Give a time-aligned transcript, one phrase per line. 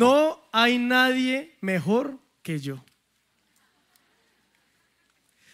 [0.00, 2.82] No hay nadie mejor que yo.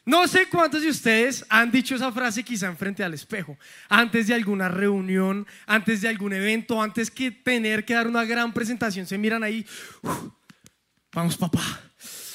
[0.04, 3.59] No sé cuántos de ustedes han dicho esa frase quizá enfrente al espejo,
[3.89, 8.53] antes de alguna reunión, antes de algún evento, antes que tener que dar una gran
[8.53, 9.67] presentación, se miran ahí,
[10.03, 10.30] "Uf,
[11.13, 11.81] vamos papá,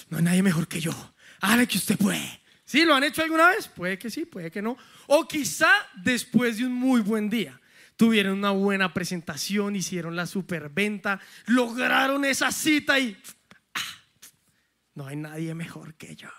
[0.10, 0.92] no hay nadie mejor que yo,
[1.40, 2.42] hágale que usted puede.
[2.66, 2.84] ¿Sí?
[2.84, 3.70] ¿Lo han hecho alguna vez?
[3.70, 4.78] Puede que sí, puede que no.
[5.08, 7.61] O quizá después de un muy buen día.
[8.02, 13.16] Tuvieron una buena presentación, hicieron la superventa, lograron esa cita y
[13.76, 13.80] ah,
[14.96, 16.30] no hay nadie mejor que yo.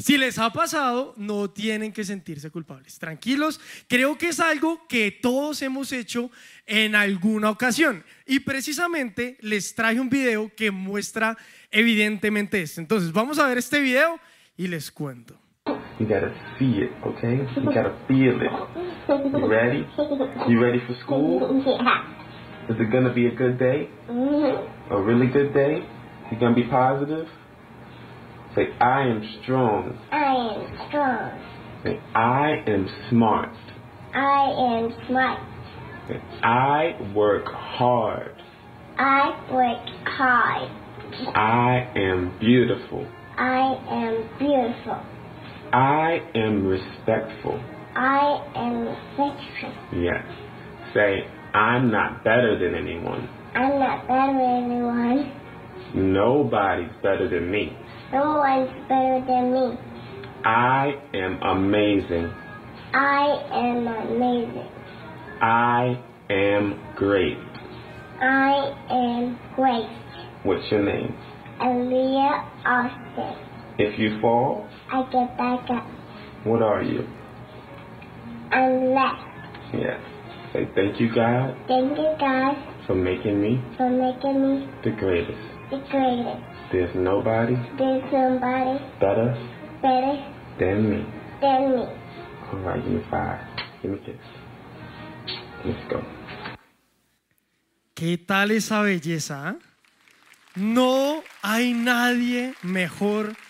[0.00, 2.98] Si les ha pasado, no tienen que sentirse culpables.
[2.98, 6.32] Tranquilos, creo que es algo que todos hemos hecho
[6.66, 8.04] en alguna ocasión.
[8.26, 11.38] Y precisamente les traje un video que muestra
[11.70, 12.80] evidentemente esto.
[12.80, 14.18] Entonces, vamos a ver este video
[14.56, 15.40] y les cuento.
[15.98, 17.38] You gotta see it, okay?
[17.60, 18.52] You gotta feel it.
[19.36, 19.86] You ready?
[20.48, 21.62] You ready for school?
[22.68, 23.88] Is it gonna be a good day?
[24.90, 25.82] A really good day?
[26.30, 27.26] You gonna be positive?
[28.54, 29.98] Say, I am strong.
[30.10, 31.30] I am strong.
[31.84, 33.56] Say, I am smart.
[34.14, 35.40] I am smart.
[36.08, 38.34] Say, I work hard.
[38.98, 40.70] I work hard.
[41.34, 43.06] I am beautiful.
[43.36, 45.17] I am beautiful.
[45.72, 47.60] I am respectful.
[47.94, 50.00] I am respectful.
[50.00, 50.24] Yes.
[50.94, 53.28] Say, I'm not better than anyone.
[53.54, 55.32] I'm not better than anyone.
[56.14, 57.76] Nobody's better than me.
[58.12, 59.78] No one's better than me.
[60.44, 62.32] I am amazing.
[62.94, 64.68] I am amazing.
[65.40, 67.36] I am great.
[68.20, 69.88] I am great.
[70.44, 71.14] What's your name?
[71.60, 73.47] Aaliyah Austin.
[73.78, 75.86] If you fall, I get back up.
[76.44, 77.06] what are you?
[78.50, 79.22] I'm left.
[79.74, 80.00] Yes.
[80.52, 82.56] Say thank you, God, Thank you God.
[82.86, 85.38] for making me for making me the greatest.
[85.70, 86.42] the greatest.
[86.72, 88.78] There's nobody There's nobody.
[88.98, 89.36] better
[89.82, 90.14] better
[90.58, 91.06] than me.
[91.40, 91.84] than me.
[92.50, 93.40] All right, give me five.
[93.82, 94.16] Give me a kiss.
[95.66, 96.02] Let's go.
[97.94, 99.48] ¿Qué tal esa belleza?
[99.50, 99.56] ah?
[100.56, 103.47] No hay nadie mejor que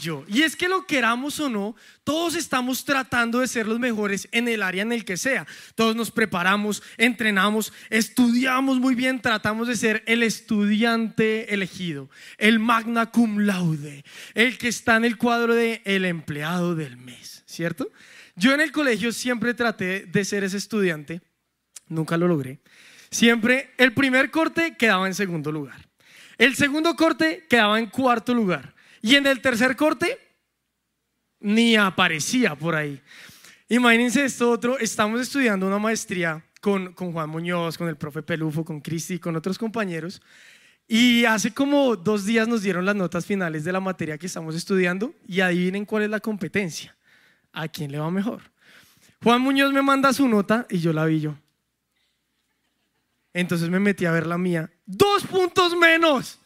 [0.00, 0.24] yo.
[0.28, 1.74] Y es que lo queramos o no,
[2.04, 5.46] todos estamos tratando de ser los mejores en el área en el que sea.
[5.74, 13.06] Todos nos preparamos, entrenamos, estudiamos muy bien, tratamos de ser el estudiante elegido, el magna
[13.06, 17.90] cum laude, el que está en el cuadro de el empleado del mes, ¿cierto?
[18.36, 21.20] Yo en el colegio siempre traté de ser ese estudiante,
[21.88, 22.60] nunca lo logré.
[23.10, 25.88] Siempre el primer corte quedaba en segundo lugar.
[26.38, 28.74] El segundo corte quedaba en cuarto lugar.
[29.02, 30.18] Y en el tercer corte
[31.40, 33.00] ni aparecía por ahí.
[33.68, 38.64] Imagínense esto otro, estamos estudiando una maestría con, con Juan Muñoz, con el profe Pelufo,
[38.64, 40.22] con Cristi, con otros compañeros.
[40.86, 44.54] Y hace como dos días nos dieron las notas finales de la materia que estamos
[44.54, 46.96] estudiando y adivinen cuál es la competencia.
[47.52, 48.42] ¿A quién le va mejor?
[49.22, 51.34] Juan Muñoz me manda su nota y yo la vi yo.
[53.32, 54.70] Entonces me metí a ver la mía.
[54.84, 56.38] Dos puntos menos.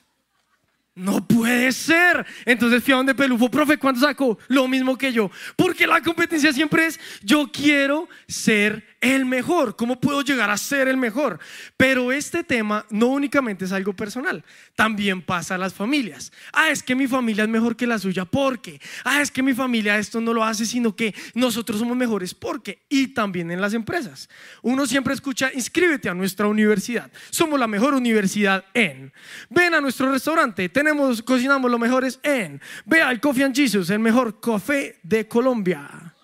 [0.96, 2.24] No puede ser.
[2.46, 4.38] Entonces fui a donde Pelufo, profe, ¿cuánto sacó?
[4.48, 5.30] Lo mismo que yo.
[5.54, 9.76] Porque la competencia siempre es, yo quiero ser el mejor.
[9.76, 11.38] ¿Cómo puedo llegar a ser el mejor?
[11.76, 16.32] Pero este tema no únicamente es algo personal, también pasa a las familias.
[16.52, 18.24] Ah, es que mi familia es mejor que la suya.
[18.24, 18.80] ¿Por qué?
[19.04, 22.34] Ah, es que mi familia esto no lo hace, sino que nosotros somos mejores.
[22.34, 22.80] ¿Por qué?
[22.88, 24.28] Y también en las empresas.
[24.62, 27.10] Uno siempre escucha, inscríbete a nuestra universidad.
[27.30, 29.12] Somos la mejor universidad en.
[29.50, 30.68] Ven a nuestro restaurante.
[30.68, 32.60] Tenemos, cocinamos lo mejores en.
[32.84, 36.15] Ve al Coffee and Jesus, el mejor café de Colombia.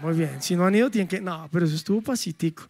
[0.00, 0.42] Muy bien.
[0.42, 1.20] Si no han ido, tienen que.
[1.20, 2.68] No, pero eso estuvo pasitico.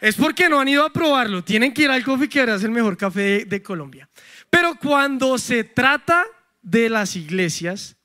[0.00, 1.42] Es porque no han ido a probarlo.
[1.42, 4.08] Tienen que ir al Coffee que es el mejor café de, de Colombia.
[4.50, 6.24] Pero cuando se trata
[6.62, 7.96] de las iglesias,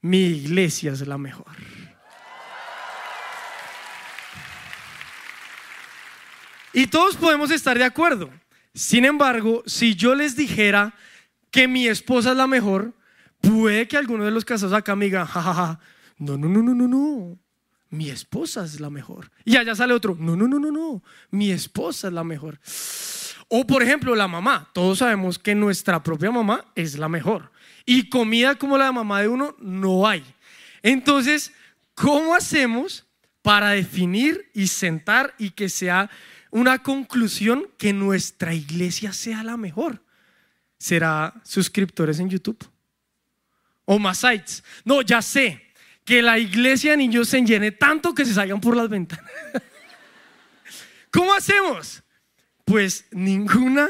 [0.00, 1.46] mi iglesia es la mejor.
[6.72, 8.30] Y todos podemos estar de acuerdo.
[8.74, 10.94] Sin embargo, si yo les dijera
[11.50, 12.94] que mi esposa es la mejor,
[13.40, 15.80] puede que alguno de los casados acá me diga, jajaja,
[16.20, 17.38] no, no, no, no, no, no.
[17.88, 19.32] Mi esposa es la mejor.
[19.44, 21.02] Y allá sale otro, no, no, no, no, no.
[21.30, 22.60] Mi esposa es la mejor.
[23.48, 24.70] O por ejemplo, la mamá.
[24.74, 27.50] Todos sabemos que nuestra propia mamá es la mejor.
[27.86, 30.22] Y comida como la de mamá de uno no hay.
[30.82, 31.52] Entonces,
[31.94, 33.06] ¿cómo hacemos
[33.40, 36.10] para definir y sentar y que sea
[36.50, 40.04] una conclusión que nuestra iglesia sea la mejor?
[40.78, 42.62] ¿Será suscriptores en YouTube?
[43.86, 44.62] ¿O más sites?
[44.84, 45.69] No, ya sé
[46.04, 49.30] que la iglesia de niños se llene tanto que se salgan por las ventanas.
[51.10, 52.02] ¿Cómo hacemos?
[52.64, 53.88] Pues ninguna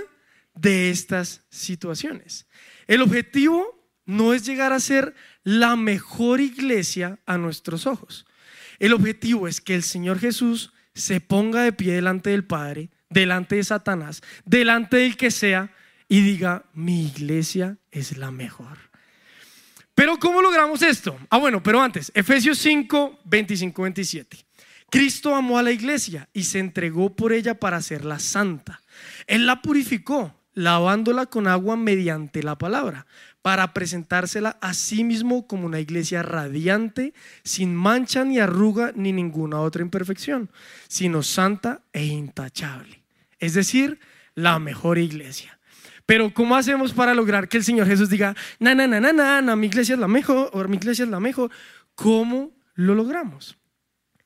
[0.55, 2.47] de estas situaciones.
[2.87, 5.15] El objetivo no es llegar a ser
[5.45, 8.27] la mejor iglesia a nuestros ojos.
[8.79, 13.57] El objetivo es que el Señor Jesús se ponga de pie delante del Padre, delante
[13.57, 15.73] de Satanás, delante del que sea
[16.09, 18.90] y diga, mi iglesia es la mejor.
[20.01, 21.19] Pero ¿cómo logramos esto?
[21.29, 24.39] Ah, bueno, pero antes, Efesios 5, 25, 27.
[24.89, 28.81] Cristo amó a la iglesia y se entregó por ella para hacerla santa.
[29.27, 33.05] Él la purificó, lavándola con agua mediante la palabra,
[33.43, 37.13] para presentársela a sí mismo como una iglesia radiante,
[37.45, 40.49] sin mancha ni arruga ni ninguna otra imperfección,
[40.89, 43.03] sino santa e intachable.
[43.39, 44.01] Es decir,
[44.35, 45.60] la mejor iglesia.
[46.11, 49.41] Pero ¿cómo hacemos para lograr que el Señor Jesús diga, na, na, na, na, na,
[49.41, 51.53] na, mi iglesia es la mejor, o mi iglesia es la mejor?
[51.95, 53.57] ¿Cómo lo logramos?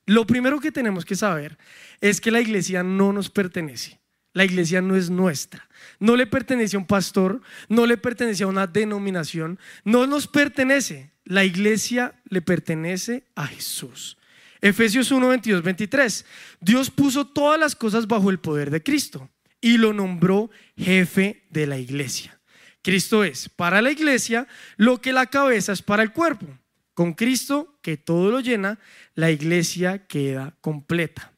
[0.07, 1.59] Lo primero que tenemos que saber
[2.01, 4.01] es que la iglesia no nos pertenece.
[4.33, 5.69] La iglesia no es nuestra.
[5.99, 11.13] No le pertenece a un pastor, no le pertenece a una denominación, no nos pertenece.
[11.27, 14.17] La iglesia le pertenece a Jesús.
[14.63, 16.25] Efesios 1, 22, 23.
[16.63, 19.29] Dios puso todas las cosas bajo el poder de Cristo
[19.65, 22.39] y lo nombró jefe de la iglesia.
[22.83, 24.47] Cristo es para la iglesia
[24.77, 26.47] lo que la cabeza es para el cuerpo.
[26.93, 28.79] Con Cristo, que todo lo llena,
[29.15, 31.33] la iglesia queda completa.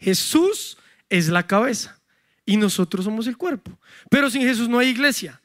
[0.00, 0.78] Jesús
[1.10, 2.00] es la cabeza
[2.46, 3.78] y nosotros somos el cuerpo.
[4.08, 5.38] Pero sin Jesús no hay iglesia.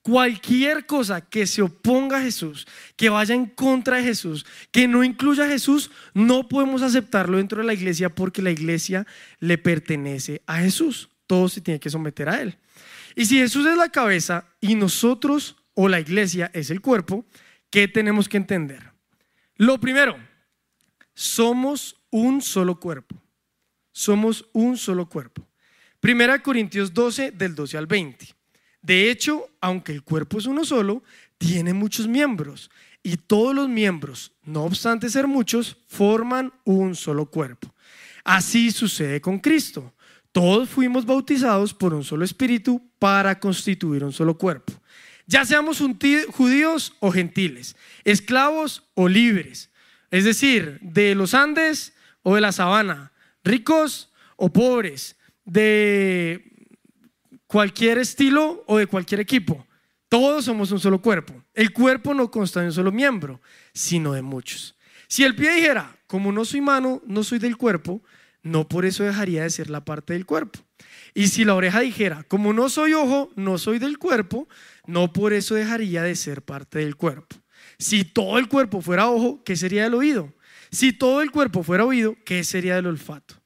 [0.00, 2.66] Cualquier cosa que se oponga a Jesús,
[2.96, 7.58] que vaya en contra de Jesús, que no incluya a Jesús, no podemos aceptarlo dentro
[7.58, 9.06] de la iglesia porque la iglesia
[9.38, 12.58] le pertenece a Jesús todo se tiene que someter a Él.
[13.16, 17.24] Y si Jesús es la cabeza y nosotros o la iglesia es el cuerpo,
[17.70, 18.92] ¿qué tenemos que entender?
[19.56, 20.14] Lo primero,
[21.14, 23.16] somos un solo cuerpo.
[23.92, 25.48] Somos un solo cuerpo.
[26.00, 28.26] Primera Corintios 12, del 12 al 20.
[28.82, 31.02] De hecho, aunque el cuerpo es uno solo,
[31.38, 32.70] tiene muchos miembros
[33.02, 37.74] y todos los miembros, no obstante ser muchos, forman un solo cuerpo.
[38.22, 39.94] Así sucede con Cristo.
[40.32, 44.72] Todos fuimos bautizados por un solo espíritu para constituir un solo cuerpo.
[45.26, 45.82] Ya seamos
[46.30, 49.70] judíos o gentiles, esclavos o libres,
[50.10, 53.12] es decir, de los Andes o de la sabana,
[53.44, 56.52] ricos o pobres, de
[57.46, 59.66] cualquier estilo o de cualquier equipo.
[60.08, 61.34] Todos somos un solo cuerpo.
[61.54, 63.40] El cuerpo no consta de un solo miembro,
[63.72, 64.76] sino de muchos.
[65.08, 68.02] Si el pie dijera, como no soy mano, no soy del cuerpo,
[68.42, 70.60] no por eso dejaría de ser la parte del cuerpo.
[71.14, 74.48] Y si la oreja dijera, como no soy ojo, no soy del cuerpo,
[74.86, 77.36] no por eso dejaría de ser parte del cuerpo.
[77.78, 80.32] Si todo el cuerpo fuera ojo, ¿qué sería del oído?
[80.70, 83.42] Si todo el cuerpo fuera oído, ¿qué sería del olfato?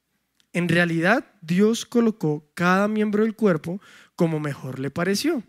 [0.53, 3.81] En realidad, Dios colocó cada miembro del cuerpo
[4.15, 5.43] como mejor le pareció.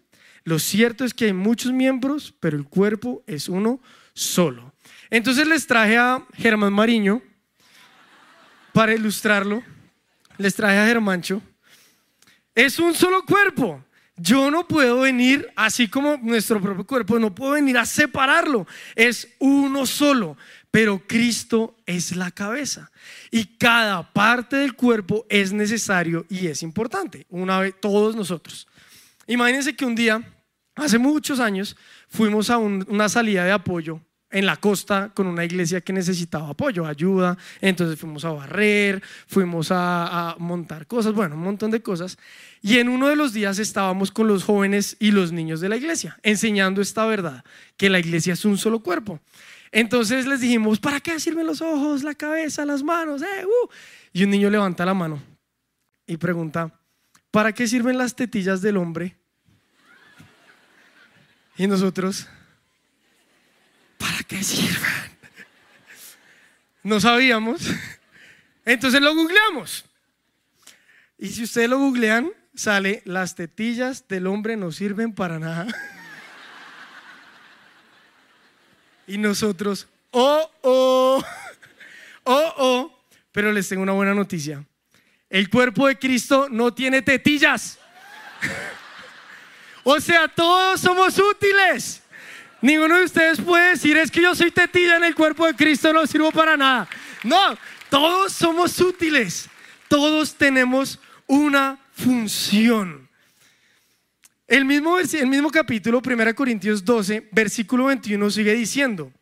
[0.44, 3.80] Lo cierto es que hay muchos miembros, pero el cuerpo es uno
[4.14, 4.74] solo.
[5.10, 7.22] Entonces les traje a Germán Mariño,
[8.78, 9.60] para ilustrarlo,
[10.36, 11.42] les traje a Germancho.
[12.54, 13.84] Es un solo cuerpo.
[14.16, 18.68] Yo no puedo venir, así como nuestro propio cuerpo, no puedo venir a separarlo.
[18.94, 20.36] Es uno solo.
[20.70, 22.88] Pero Cristo es la cabeza.
[23.32, 27.26] Y cada parte del cuerpo es necesario y es importante.
[27.30, 28.68] Una vez, todos nosotros.
[29.26, 30.22] Imagínense que un día,
[30.76, 35.80] hace muchos años, fuimos a una salida de apoyo en la costa con una iglesia
[35.80, 37.36] que necesitaba apoyo, ayuda.
[37.60, 42.18] Entonces fuimos a barrer, fuimos a, montar cosas, bueno, un montón de cosas.
[42.60, 45.76] Y en uno de los días estábamos con los jóvenes y los niños de la
[45.76, 47.44] iglesia, enseñando esta verdad,
[47.76, 49.20] que la iglesia es un solo cuerpo.
[49.70, 53.22] Entonces les dijimos, ¿para qué sirven los ojos, la cabeza, las manos?
[53.22, 53.68] Eh, uh?
[54.12, 55.22] Y un niño levanta la mano
[56.06, 56.72] y pregunta,
[57.30, 59.16] ¿para qué sirven las tetillas del hombre?
[61.56, 62.28] Y nosotros,
[64.08, 65.18] ¿para qué sirven?
[66.82, 67.60] No sabíamos.
[68.64, 69.84] Entonces lo googleamos.
[71.18, 75.66] Y si ustedes lo googlean, sale, las tetillas del hombre no sirven para nada.
[79.06, 81.24] Y nosotros, oh, oh,
[82.24, 83.04] oh, oh.
[83.32, 84.64] Pero les tengo una buena noticia.
[85.28, 87.78] El cuerpo de Cristo no tiene tetillas.
[89.90, 92.02] O sea, todos somos útiles.
[92.60, 95.92] Ninguno de ustedes puede decir, es que yo soy tetilla en el cuerpo de Cristo,
[95.92, 96.88] no sirvo para nada.
[97.22, 97.56] No,
[97.88, 99.48] todos somos útiles.
[99.88, 103.08] Todos tenemos una función.
[104.46, 109.12] El mismo, el mismo capítulo, 1 Corintios 12, versículo 21, sigue diciendo,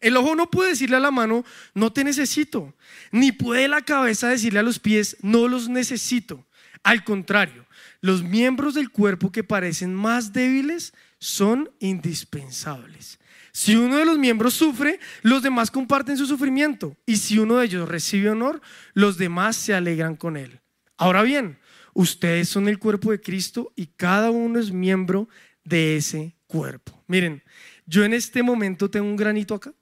[0.00, 2.74] el ojo no puede decirle a la mano, no te necesito,
[3.10, 6.46] ni puede la cabeza decirle a los pies, no los necesito.
[6.82, 7.66] Al contrario,
[8.00, 10.92] los miembros del cuerpo que parecen más débiles
[11.26, 13.18] son indispensables.
[13.50, 16.96] Si uno de los miembros sufre, los demás comparten su sufrimiento.
[17.04, 18.60] Y si uno de ellos recibe honor,
[18.94, 20.60] los demás se alegran con él.
[20.96, 21.58] Ahora bien,
[21.94, 25.28] ustedes son el cuerpo de Cristo y cada uno es miembro
[25.64, 27.02] de ese cuerpo.
[27.08, 27.42] Miren,
[27.86, 29.74] yo en este momento tengo un granito acá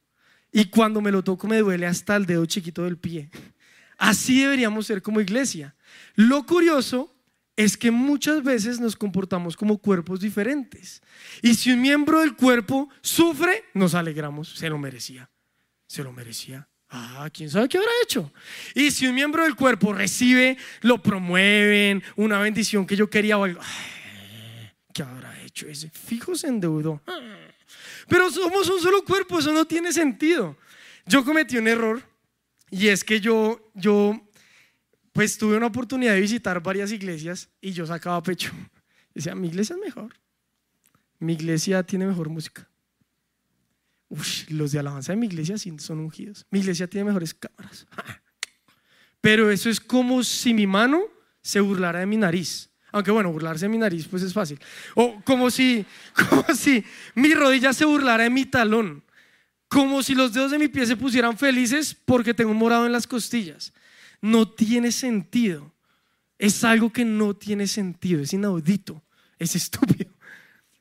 [0.51, 3.29] y cuando me lo toco me duele hasta el dedo chiquito del pie.
[3.99, 5.75] Así deberíamos ser como iglesia.
[6.15, 7.13] Lo curioso
[7.57, 11.03] es que muchas veces nos comportamos como cuerpos diferentes.
[11.43, 15.31] Y si un miembro del cuerpo sufre, nos alegramos, se lo merecía,
[15.87, 16.69] se lo merecía.
[16.91, 18.33] Ah, quién sabe qué habrá hecho.
[18.75, 23.45] Y si un miembro del cuerpo recibe, lo promueven, una bendición que yo quería o
[23.45, 25.91] algo, ay, ¿qué habrá hecho ese?
[25.91, 27.03] Fijo se endeudó.
[28.09, 30.57] Pero somos un solo cuerpo, eso no tiene sentido.
[31.07, 32.03] Yo cometí un error
[32.71, 34.21] y es que yo, yo
[35.14, 38.50] pues tuve una oportunidad de visitar varias iglesias y yo sacaba pecho.
[39.14, 40.12] Decía, mi iglesia es mejor.
[41.21, 42.68] Mi iglesia tiene mejor música.
[44.09, 46.44] Uf, los de alabanza de mi iglesia son ungidos.
[46.50, 47.87] Mi iglesia tiene mejores cámaras.
[49.21, 51.00] Pero eso es como si mi mano
[51.40, 52.68] se burlara de mi nariz.
[52.90, 54.59] Aunque bueno, burlarse de mi nariz pues es fácil.
[54.97, 55.87] O como si,
[56.28, 59.04] como si mi rodilla se burlara de mi talón.
[59.68, 62.90] Como si los dedos de mi pie se pusieran felices porque tengo un morado en
[62.90, 63.73] las costillas
[64.25, 65.71] no tiene sentido.
[66.38, 69.02] Es algo que no tiene sentido, es inaudito,
[69.38, 70.11] es estúpido.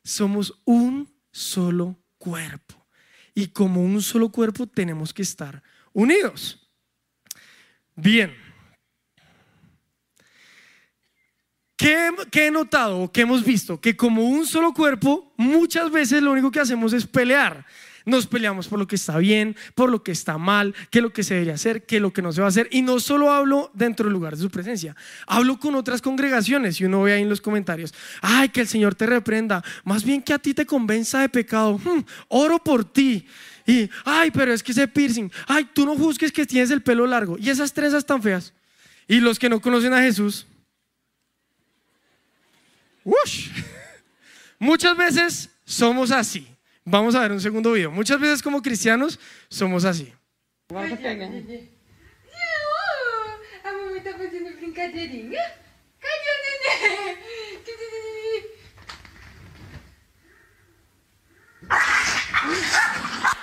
[0.02, 2.88] Somos un solo cuerpo.
[3.36, 6.70] Y como un solo cuerpo tenemos que estar unidos.
[7.96, 8.34] Bien.
[11.76, 13.82] ¿Qué, ¿Qué, he notado o qué hemos visto?
[13.82, 17.66] Que como un solo cuerpo, muchas veces lo único que hacemos es pelear.
[18.06, 21.14] Nos peleamos por lo que está bien, por lo que está mal, qué es lo
[21.14, 22.68] que se debería hacer, qué es lo que no se va a hacer.
[22.72, 24.96] Y no solo hablo dentro del lugar de su presencia,
[25.28, 28.96] hablo con otras congregaciones y uno ve ahí en los comentarios, ay, que el Señor
[28.96, 33.26] te reprenda, más bien que a ti te convenza de pecado, hmm, oro por ti.
[33.66, 37.08] Y, ay, pero es que ese piercing, ay, tú no juzgues que tienes el pelo
[37.08, 37.38] largo.
[37.40, 38.54] Y esas trenzas tan feas.
[39.08, 40.46] Y los que no conocen a Jesús,
[44.60, 46.53] muchas veces somos así.
[46.86, 47.92] Vamos a ver un segundo video.
[47.92, 50.14] Muchas veces como cristianos somos así.
[61.70, 63.34] A?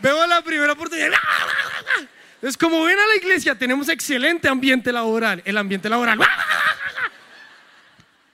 [0.00, 1.10] Veo la primera oportunidad.
[2.42, 5.42] Es como ven a la iglesia, tenemos excelente ambiente laboral.
[5.44, 6.18] El ambiente laboral.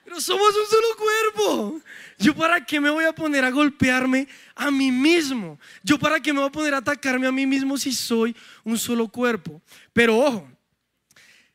[0.05, 1.81] Pero somos un solo cuerpo.
[2.19, 5.59] ¿Yo para qué me voy a poner a golpearme a mí mismo?
[5.83, 8.79] ¿Yo para qué me voy a poner a atacarme a mí mismo si soy un
[8.79, 9.61] solo cuerpo?
[9.93, 10.49] Pero ojo,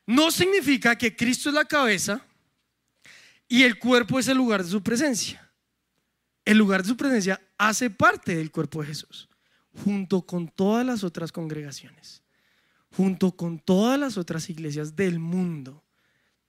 [0.06, 2.24] no significa que Cristo es la cabeza
[3.48, 5.50] y el cuerpo es el lugar de su presencia.
[6.44, 9.28] El lugar de su presencia hace parte del cuerpo de Jesús,
[9.84, 12.22] junto con todas las otras congregaciones
[12.96, 15.82] junto con todas las otras iglesias del mundo.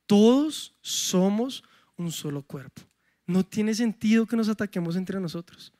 [0.05, 1.63] Todos somos
[1.97, 2.81] un solo cuerpo.
[3.25, 5.71] No tiene sentido que nos ataquemos entre nosotros.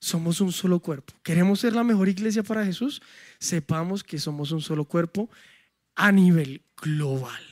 [0.00, 1.12] Somos un solo cuerpo.
[1.22, 3.02] ¿Queremos ser la mejor iglesia para Jesús?
[3.38, 5.28] Sepamos que somos un solo cuerpo
[5.94, 7.42] a nivel global.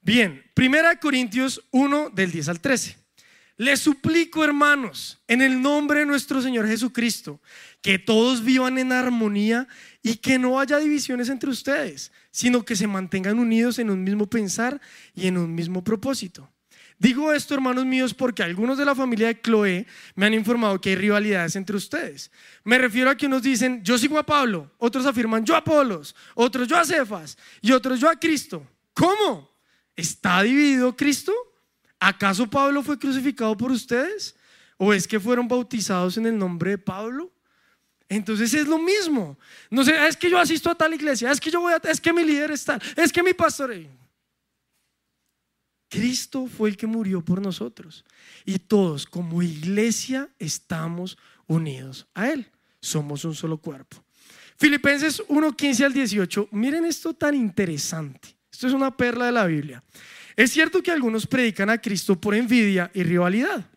[0.00, 3.05] Bien, 1 Corintios 1 del 10 al 13.
[3.58, 7.40] Les suplico, hermanos, en el nombre de nuestro Señor Jesucristo,
[7.80, 9.66] que todos vivan en armonía
[10.02, 14.26] y que no haya divisiones entre ustedes, sino que se mantengan unidos en un mismo
[14.26, 14.78] pensar
[15.14, 16.50] y en un mismo propósito.
[16.98, 20.90] Digo esto, hermanos míos, porque algunos de la familia de Chloe me han informado que
[20.90, 22.30] hay rivalidades entre ustedes.
[22.64, 26.14] Me refiero a que unos dicen, yo sigo a Pablo, otros afirman, yo a Apolos,
[26.34, 28.66] otros yo a Cefas y otros yo a Cristo.
[28.92, 29.50] ¿Cómo?
[29.94, 31.32] ¿Está dividido Cristo?
[31.98, 34.36] ¿Acaso Pablo fue crucificado por ustedes?
[34.76, 37.32] ¿O es que fueron bautizados en el nombre de Pablo?
[38.08, 39.38] Entonces es lo mismo.
[39.70, 42.00] No sé, es que yo asisto a tal iglesia, es que yo voy a, es
[42.00, 43.74] que mi líder es tal, es que mi pastor.
[45.88, 48.04] Cristo fue el que murió por nosotros
[48.44, 52.50] y todos como iglesia estamos unidos a Él.
[52.80, 53.96] Somos un solo cuerpo.
[54.56, 56.48] Filipenses 1:15 al 18.
[56.52, 58.36] Miren esto tan interesante.
[58.50, 59.82] Esto es una perla de la Biblia.
[60.36, 63.70] Es cierto que algunos predican a Cristo por envidia y rivalidad,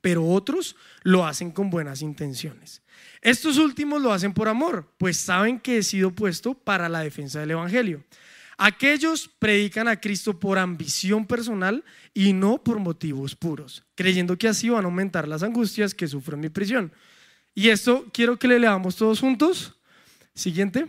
[0.00, 2.82] pero otros lo hacen con buenas intenciones.
[3.20, 7.40] Estos últimos lo hacen por amor, pues saben que he sido puesto para la defensa
[7.40, 8.02] del Evangelio.
[8.56, 14.68] Aquellos predican a Cristo por ambición personal y no por motivos puros, creyendo que así
[14.68, 16.92] van a aumentar las angustias que sufro en mi prisión.
[17.54, 19.78] Y esto quiero que le leamos todos juntos.
[20.34, 20.86] Siguiente.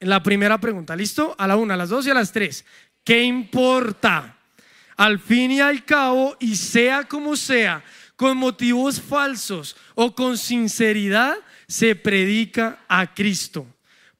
[0.00, 1.34] La primera pregunta, ¿listo?
[1.38, 2.64] A la una, a las dos y a las tres.
[3.08, 4.36] ¿Qué importa?
[4.94, 7.82] Al fin y al cabo, y sea como sea,
[8.16, 11.34] con motivos falsos o con sinceridad,
[11.66, 13.66] se predica a Cristo.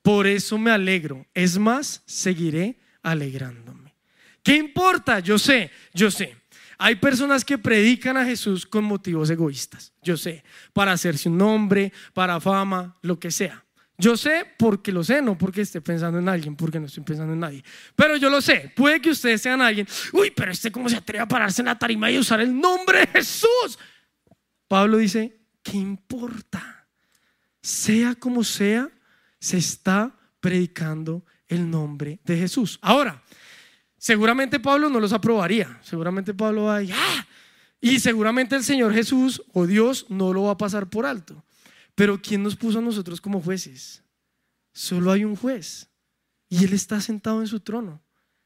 [0.01, 1.27] Por eso me alegro.
[1.35, 3.95] Es más, seguiré alegrándome.
[4.43, 5.21] ¿Qué importa?
[5.21, 6.35] Yo sé, yo sé.
[6.79, 9.93] Hay personas que predican a Jesús con motivos egoístas.
[10.03, 10.43] Yo sé,
[10.73, 13.63] para hacerse un nombre, para fama, lo que sea.
[14.01, 17.33] Yo sé porque lo sé, no porque esté pensando en alguien, porque no estoy pensando
[17.33, 17.65] en nadie.
[17.97, 18.73] Pero yo lo sé.
[18.77, 19.89] Puede que ustedes sean alguien.
[20.13, 23.01] Uy, pero este cómo se atreve a pararse en la tarima y usar el nombre
[23.01, 23.77] de Jesús.
[24.69, 26.87] Pablo dice, ¿qué importa?
[27.61, 28.89] Sea como sea,
[29.41, 32.79] se está predicando el nombre de Jesús.
[32.81, 33.21] Ahora,
[33.97, 35.81] seguramente Pablo no los aprobaría.
[35.83, 37.27] Seguramente Pablo va a ¡ah!
[37.81, 41.45] Y seguramente el Señor Jesús o Dios no lo va a pasar por alto.
[41.99, 44.05] Pero ¿quién nos puso a nosotros como jueces?
[44.73, 45.89] Solo hay un juez
[46.49, 48.01] y Él está sentado en su trono.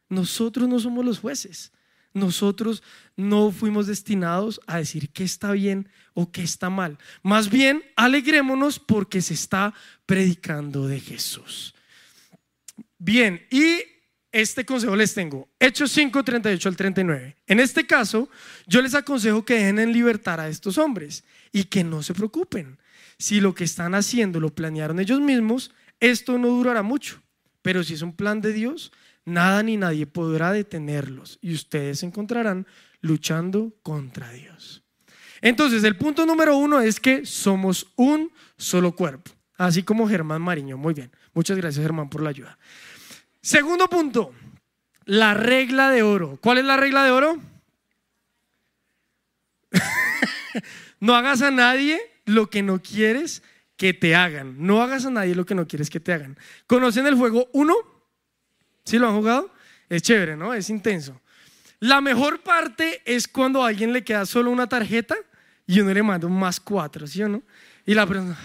[0.09, 1.71] Nosotros no somos los jueces.
[2.15, 2.83] Nosotros
[3.15, 6.97] no fuimos destinados a decir qué está bien o qué está mal.
[7.23, 9.75] Más bien, alegrémonos porque se está
[10.07, 11.75] predicando de Jesús.
[12.97, 13.83] Bien, y
[14.31, 15.51] este consejo les tengo.
[15.61, 17.37] Hechos 5, 38 al 39.
[17.47, 18.31] En este caso,
[18.67, 22.79] yo les aconsejo que dejen en libertad a estos hombres y que no se preocupen.
[23.19, 27.23] Si lo que están haciendo lo planearon ellos mismos, esto no durará mucho.
[27.63, 28.93] Pero si es un plan de Dios,
[29.25, 32.67] nada ni nadie podrá detenerlos y ustedes se encontrarán
[33.01, 34.83] luchando contra Dios.
[35.41, 40.77] Entonces, el punto número uno es que somos un solo cuerpo, así como Germán Mariño.
[40.77, 42.59] Muy bien, muchas gracias Germán por la ayuda.
[43.41, 44.33] Segundo punto,
[45.05, 46.39] la regla de oro.
[46.41, 47.41] ¿Cuál es la regla de oro?
[51.01, 53.43] no hagas a nadie lo que no quieres
[53.77, 54.57] que te hagan.
[54.59, 56.39] No hagas a nadie lo que no quieres que te hagan.
[56.67, 57.75] ¿Conocen el juego 1?
[58.85, 59.53] ¿Sí lo han jugado?
[59.89, 60.55] Es chévere, ¿no?
[60.55, 61.21] Es intenso.
[61.81, 65.17] La mejor parte es cuando a alguien le queda solo una tarjeta
[65.67, 67.43] y uno le manda un más cuatro, ¿sí o no?
[67.85, 68.39] Y la persona...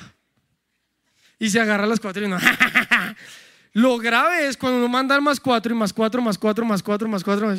[1.40, 2.40] Y se agarra las cuatro y uno...
[3.74, 6.82] Lo grave es cuando uno manda el más cuatro y más cuatro, más cuatro, más
[6.82, 7.56] cuatro, más cuatro.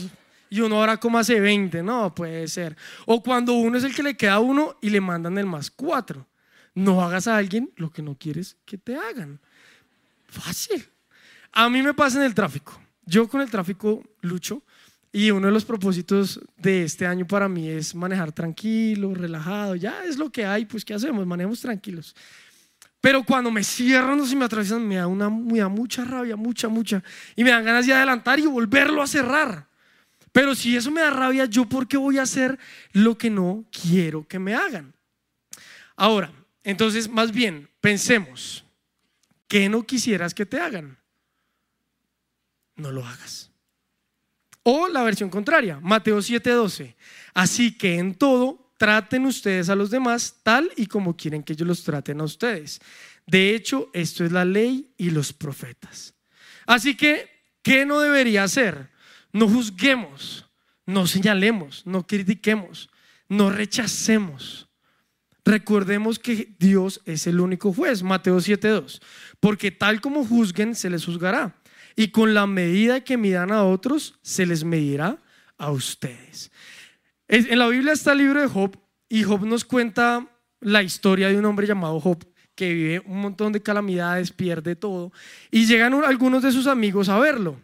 [0.51, 2.77] Y uno ahora como hace 20, no puede ser.
[3.07, 6.27] O cuando uno es el que le queda uno y le mandan el más cuatro.
[6.75, 9.41] No hagas a alguien lo que no quieres que te hagan.
[10.29, 10.89] Fácil.
[11.53, 12.81] A mí me pasa en el tráfico.
[13.05, 14.63] Yo con el tráfico lucho
[15.11, 19.75] y uno de los propósitos de este año para mí es manejar tranquilo, relajado.
[19.75, 21.27] Ya es lo que hay, pues ¿qué hacemos?
[21.27, 22.15] Manejemos tranquilos.
[23.01, 26.37] Pero cuando me cierran o si me atraviesan, me da, una, me da mucha rabia,
[26.37, 27.03] mucha, mucha.
[27.37, 29.68] Y me dan ganas de adelantar y volverlo a cerrar.
[30.33, 32.59] Pero si eso me da rabia, ¿yo por qué voy a hacer
[32.93, 34.95] lo que no quiero que me hagan?
[35.97, 38.65] Ahora, entonces, más bien, pensemos,
[39.47, 40.99] ¿qué no quisieras que te hagan?
[42.77, 43.51] No lo hagas.
[44.63, 46.95] O la versión contraria, Mateo 7:12.
[47.35, 51.67] Así que en todo traten ustedes a los demás tal y como quieren que ellos
[51.67, 52.81] los traten a ustedes.
[53.27, 56.15] De hecho, esto es la ley y los profetas.
[56.67, 57.29] Así que,
[57.63, 58.91] ¿qué no debería hacer?
[59.33, 60.47] No juzguemos,
[60.87, 62.91] no señalemos, no critiquemos,
[63.29, 64.69] no rechacemos.
[65.45, 69.01] Recordemos que Dios es el único juez, Mateo 7:2,
[69.41, 71.57] porque tal como juzguen se les juzgará
[71.97, 75.19] y con la medida que midan a otros se les medirá
[75.57, 76.51] a ustedes.
[77.29, 80.27] En la Biblia está el libro de Job y Job nos cuenta
[80.61, 85.13] la historia de un hombre llamado Job que vive un montón de calamidades, pierde todo
[85.51, 87.61] y llegan algunos de sus amigos a verlo.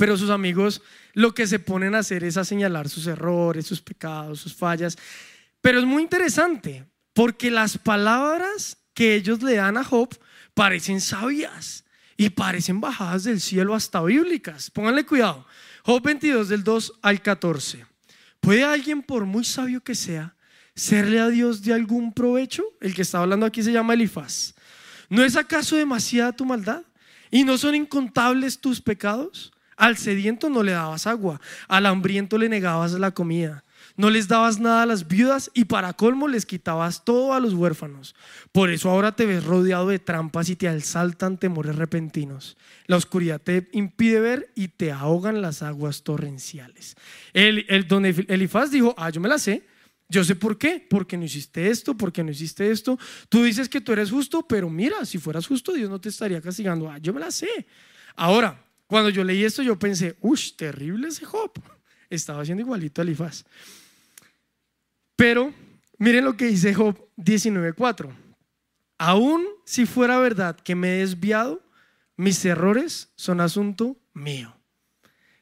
[0.00, 0.80] Pero sus amigos
[1.12, 4.96] lo que se ponen a hacer es a señalar sus errores, sus pecados, sus fallas.
[5.60, 10.08] Pero es muy interesante porque las palabras que ellos le dan a Job
[10.54, 11.84] parecen sabias
[12.16, 14.70] y parecen bajadas del cielo hasta bíblicas.
[14.70, 15.46] Pónganle cuidado.
[15.84, 17.84] Job 22 del 2 al 14.
[18.40, 20.34] ¿Puede alguien, por muy sabio que sea,
[20.74, 22.64] serle a Dios de algún provecho?
[22.80, 24.54] El que está hablando aquí se llama Elifaz.
[25.10, 26.84] ¿No es acaso demasiada tu maldad?
[27.30, 29.52] ¿Y no son incontables tus pecados?
[29.80, 33.64] Al sediento no le dabas agua, al hambriento le negabas la comida.
[33.96, 37.54] No les dabas nada a las viudas y para colmo les quitabas todo a los
[37.54, 38.14] huérfanos.
[38.52, 42.58] Por eso ahora te ves rodeado de trampas y te asaltan temores repentinos.
[42.84, 46.94] La oscuridad te impide ver y te ahogan las aguas torrenciales.
[47.32, 49.66] El, el don Elifaz dijo, ah, yo me la sé.
[50.10, 52.98] Yo sé por qué, porque no hiciste esto, porque no hiciste esto.
[53.30, 56.42] Tú dices que tú eres justo, pero mira, si fueras justo, Dios no te estaría
[56.42, 56.90] castigando.
[56.90, 57.66] Ah, yo me la sé.
[58.14, 61.52] Ahora, cuando yo leí esto, yo pensé, uff, terrible ese Job.
[62.08, 63.44] Estaba haciendo igualito a Elifaz.
[65.14, 65.54] Pero
[65.96, 68.12] miren lo que dice Job 19.4.
[68.98, 71.62] aún si fuera verdad que me he desviado,
[72.16, 74.56] mis errores son asunto mío.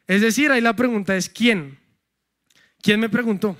[0.06, 1.78] Es decir, ahí la pregunta es, ¿quién?
[2.82, 3.56] ¿Quién me preguntó?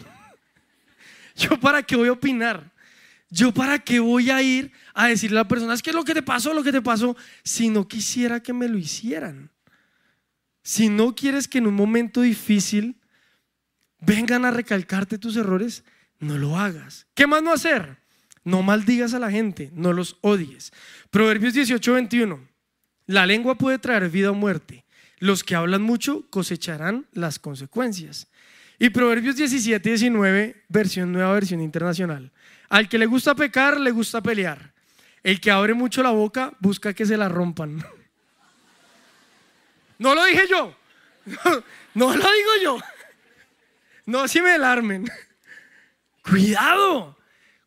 [1.35, 2.75] ¿Yo para qué voy a opinar?
[3.31, 6.13] ¿Yo para qué voy a ir a decirle a la persona, es que lo que
[6.13, 9.51] te pasó, lo que te pasó, si no quisiera que me lo hicieran?
[10.69, 13.01] Si no quieres que en un momento difícil
[14.01, 15.83] vengan a recalcarte tus errores,
[16.19, 17.07] no lo hagas.
[17.15, 17.97] ¿Qué más no hacer?
[18.45, 20.71] No maldigas a la gente, no los odies.
[21.11, 22.47] Proverbios 18, 21.
[23.07, 24.85] La lengua puede traer vida o muerte.
[25.21, 28.29] Los que hablan mucho cosecharán las consecuencias.
[28.79, 32.31] Y Proverbios 17, 19, versión nueva, versión internacional.
[32.69, 34.75] Al que le gusta pecar, le gusta pelear.
[35.23, 37.83] El que abre mucho la boca, busca que se la rompan.
[39.99, 40.75] No lo dije yo.
[41.95, 42.79] No, lo digo yo.
[44.07, 45.11] No si me alarmen.
[46.23, 47.19] Cuidado.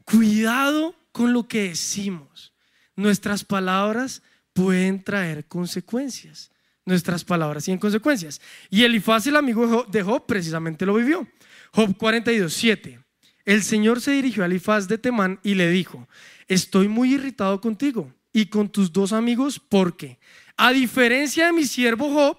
[0.06, 2.54] Cuidado con lo que decimos.
[2.96, 6.52] Nuestras palabras pueden traer consecuencias.
[6.86, 8.41] Nuestras palabras tienen consecuencias.
[8.70, 11.28] Y Elifaz, el amigo de Job, precisamente lo vivió.
[11.74, 13.00] Job 42, 7.
[13.46, 16.08] El Señor se dirigió a Elifaz de Temán y le dijo,
[16.48, 20.20] estoy muy irritado contigo y con tus dos amigos porque,
[20.58, 22.38] a diferencia de mi siervo Job,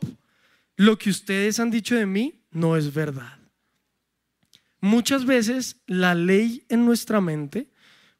[0.76, 3.38] lo que ustedes han dicho de mí no es verdad.
[4.80, 7.70] Muchas veces la ley en nuestra mente,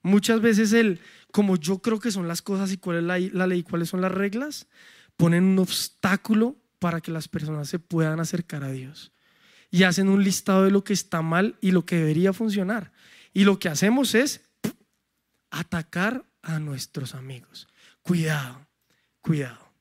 [0.03, 1.01] muchas veces el,
[1.33, 4.01] como yo creo que son las cosas y cuál es la, la ley, cuáles son
[4.01, 4.69] las reglas,
[5.17, 9.13] ponen un obstáculo para que las personas se puedan acercar a Dios.
[9.71, 12.93] Y hacen un listado de lo que está mal y lo que debería funcionar.
[13.33, 14.43] Y lo que hacemos es
[15.51, 17.69] atacar a nuestros amigos.
[18.03, 18.67] Cuidado,
[19.21, 19.73] cuidado.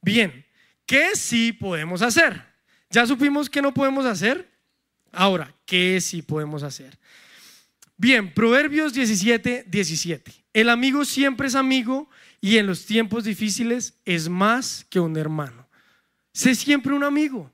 [0.00, 0.46] Bien,
[0.86, 2.42] ¿qué sí podemos hacer?
[2.90, 4.50] Ya supimos que no podemos hacer.
[5.12, 6.98] Ahora, ¿qué sí podemos hacer?
[7.96, 10.32] Bien, Proverbios 17, 17.
[10.52, 12.08] El amigo siempre es amigo
[12.40, 15.68] y en los tiempos difíciles es más que un hermano.
[16.32, 17.52] Sé siempre un amigo.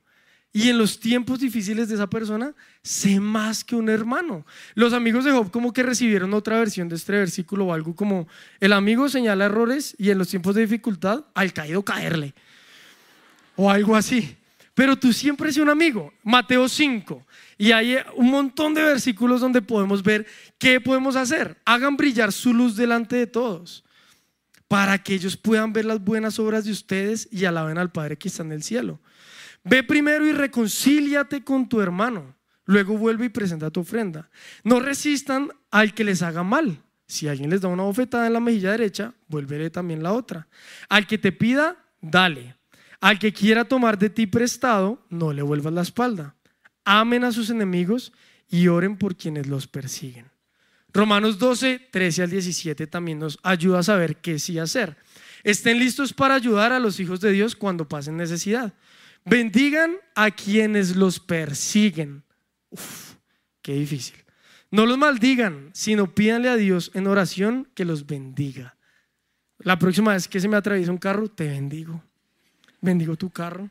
[0.56, 4.46] Y en los tiempos difíciles de esa persona, sé más que un hermano.
[4.76, 8.28] Los amigos de Job como que recibieron otra versión de este versículo o algo como,
[8.60, 12.34] el amigo señala errores y en los tiempos de dificultad, al caído caerle.
[13.56, 14.36] O algo así.
[14.74, 16.12] Pero tú siempre eres un amigo.
[16.22, 17.26] Mateo 5.
[17.58, 20.24] Y hay un montón de versículos donde podemos ver
[20.58, 21.60] qué podemos hacer.
[21.64, 23.82] Hagan brillar su luz delante de todos
[24.68, 28.28] para que ellos puedan ver las buenas obras de ustedes y alaben al Padre que
[28.28, 29.00] está en el cielo.
[29.64, 32.36] Ve primero y reconcíliate con tu hermano.
[32.66, 34.30] Luego vuelve y presenta tu ofrenda.
[34.62, 36.82] No resistan al que les haga mal.
[37.06, 40.48] Si alguien les da una bofetada en la mejilla derecha, vuélvele también la otra.
[40.88, 42.56] Al que te pida, dale.
[43.00, 46.34] Al que quiera tomar de ti prestado, no le vuelvas la espalda.
[46.84, 48.12] Amen a sus enemigos
[48.48, 50.26] y oren por quienes los persiguen.
[50.92, 54.96] Romanos 12, 13 al 17 también nos ayuda a saber qué sí hacer.
[55.42, 58.72] Estén listos para ayudar a los hijos de Dios cuando pasen necesidad.
[59.24, 62.24] Bendigan a quienes los persiguen.
[62.70, 63.14] Uf,
[63.62, 64.16] qué difícil.
[64.70, 68.76] No los maldigan, sino pídanle a Dios en oración que los bendiga.
[69.58, 72.02] La próxima vez que se me atraviesa un carro, te bendigo.
[72.80, 73.70] Bendigo tu carro.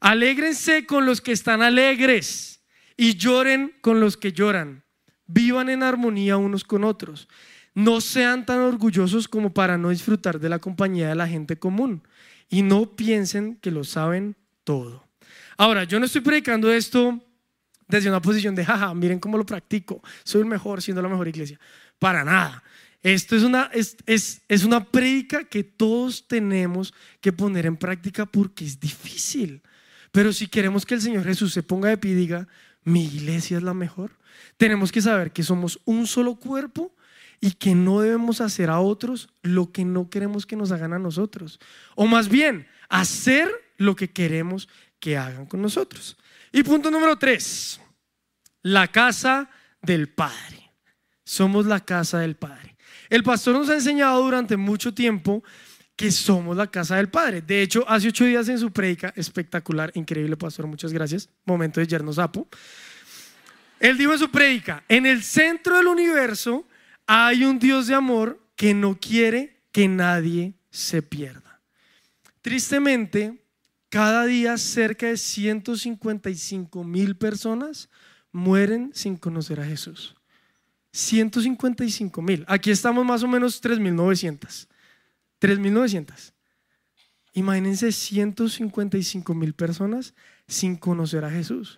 [0.00, 2.62] Alégrense con los que están alegres
[2.96, 4.84] y lloren con los que lloran.
[5.26, 7.28] Vivan en armonía unos con otros.
[7.74, 12.06] No sean tan orgullosos como para no disfrutar de la compañía de la gente común.
[12.48, 15.06] Y no piensen que lo saben todo.
[15.56, 17.20] Ahora, yo no estoy predicando esto
[17.88, 21.28] desde una posición de, jaja, miren cómo lo practico, soy el mejor siendo la mejor
[21.28, 21.60] iglesia.
[21.98, 22.62] Para nada.
[23.02, 24.86] Esto es una, es, es, es una
[25.50, 29.60] que todos tenemos que poner en práctica porque es difícil.
[30.12, 32.48] Pero si queremos que el Señor Jesús se ponga de pie y diga,
[32.84, 34.12] mi iglesia es la mejor,
[34.56, 36.94] tenemos que saber que somos un solo cuerpo
[37.40, 40.98] y que no debemos hacer a otros lo que no queremos que nos hagan a
[40.98, 41.58] nosotros.
[41.96, 43.50] O más bien, hacer
[43.82, 44.68] lo que queremos
[44.98, 46.16] que hagan con nosotros.
[46.52, 47.80] Y punto número tres,
[48.62, 50.70] la casa del Padre.
[51.24, 52.76] Somos la casa del Padre.
[53.08, 55.42] El pastor nos ha enseñado durante mucho tiempo
[55.96, 57.42] que somos la casa del Padre.
[57.42, 61.28] De hecho, hace ocho días en su predica, espectacular, increíble, pastor, muchas gracias.
[61.44, 62.48] Momento de yerno sapo.
[63.78, 66.66] Él dijo en su predica, en el centro del universo
[67.06, 71.60] hay un Dios de amor que no quiere que nadie se pierda.
[72.40, 73.41] Tristemente,
[73.92, 77.90] cada día cerca de 155 mil personas
[78.32, 80.16] mueren sin conocer a Jesús.
[80.92, 82.42] 155 mil.
[82.48, 84.66] Aquí estamos más o menos 3.900.
[85.42, 86.32] 3.900.
[87.34, 90.14] Imagínense 155 mil personas
[90.48, 91.76] sin conocer a Jesús.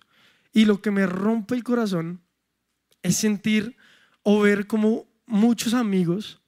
[0.53, 2.21] Y lo que me rompe el corazón
[3.03, 3.75] es sentir
[4.23, 6.39] o ver como muchos amigos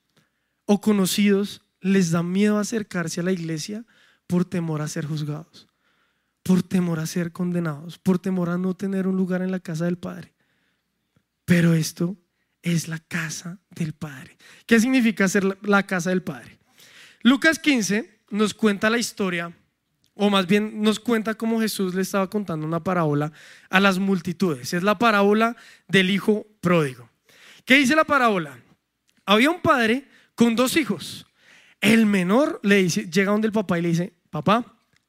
[0.65, 3.83] o conocidos les da miedo acercarse a la iglesia
[4.27, 5.67] por temor a ser juzgados,
[6.43, 9.85] por temor a ser condenados, por temor a no tener un lugar en la casa
[9.85, 10.33] del Padre.
[11.45, 12.17] Pero esto
[12.61, 14.37] es la casa del Padre.
[14.65, 16.59] ¿Qué significa ser la- casa del Padre?
[17.23, 19.55] Lucas 15 nos cuenta la historia,
[20.13, 23.31] o más bien nos cuenta cómo Jesús le estaba contando una parábola
[23.69, 24.73] a las multitudes.
[24.73, 25.55] Es la parábola
[25.87, 27.09] del hijo pródigo.
[27.65, 28.59] ¿Qué dice la parábola?
[29.25, 31.25] Había un padre con dos hijos.
[31.79, 34.65] El menor le dice, llega donde el papá y le dice, papá,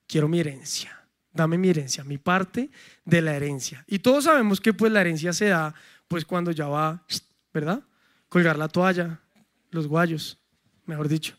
[0.06, 0.94] quiero mi herencia.
[1.32, 2.70] Dame mi herencia, mi parte
[3.04, 3.84] de la herencia.
[3.86, 5.74] Y todos sabemos que pues la herencia se da
[6.08, 7.04] pues cuando ya va,
[7.52, 7.82] ¿verdad?
[8.28, 9.20] Colgar la toalla,
[9.70, 10.38] los guayos,
[10.86, 11.36] mejor dicho,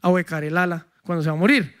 [0.00, 1.74] ahuecar el ala cuando se va a morir.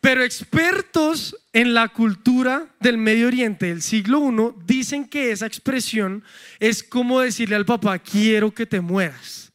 [0.00, 6.22] Pero expertos en la cultura del Medio Oriente del siglo I dicen que esa expresión
[6.60, 9.52] es como decirle al papá, quiero que te mueras.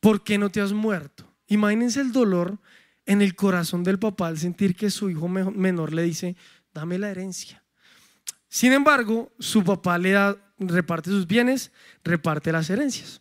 [0.00, 1.30] ¿Por qué no te has muerto?
[1.48, 2.58] Imagínense el dolor
[3.06, 6.36] en el corazón del papá al sentir que su hijo me- menor le dice,
[6.72, 7.62] dame la herencia.
[8.48, 11.72] Sin embargo, su papá le da, reparte sus bienes,
[12.04, 13.20] reparte las herencias.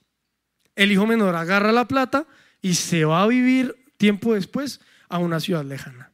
[0.75, 2.25] El hijo menor agarra la plata
[2.61, 6.11] y se va a vivir tiempo después a una ciudad lejana.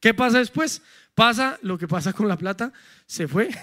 [0.00, 0.82] ¿Qué pasa después?
[1.14, 2.72] Pasa lo que pasa con la plata,
[3.06, 3.50] se fue.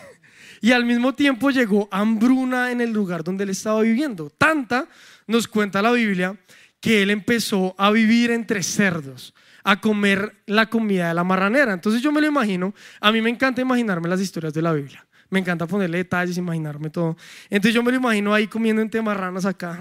[0.63, 4.29] Y al mismo tiempo llegó hambruna en el lugar donde él estaba viviendo.
[4.29, 4.87] Tanta,
[5.25, 6.37] nos cuenta la Biblia,
[6.81, 11.71] que él empezó a vivir entre cerdos, a comer la comida de la marranera.
[11.71, 15.05] Entonces yo me lo imagino, a mí me encanta imaginarme las historias de la Biblia.
[15.29, 17.15] Me encanta ponerle detalles, imaginarme todo.
[17.49, 19.79] Entonces yo me lo imagino ahí comiendo entre marranas acá.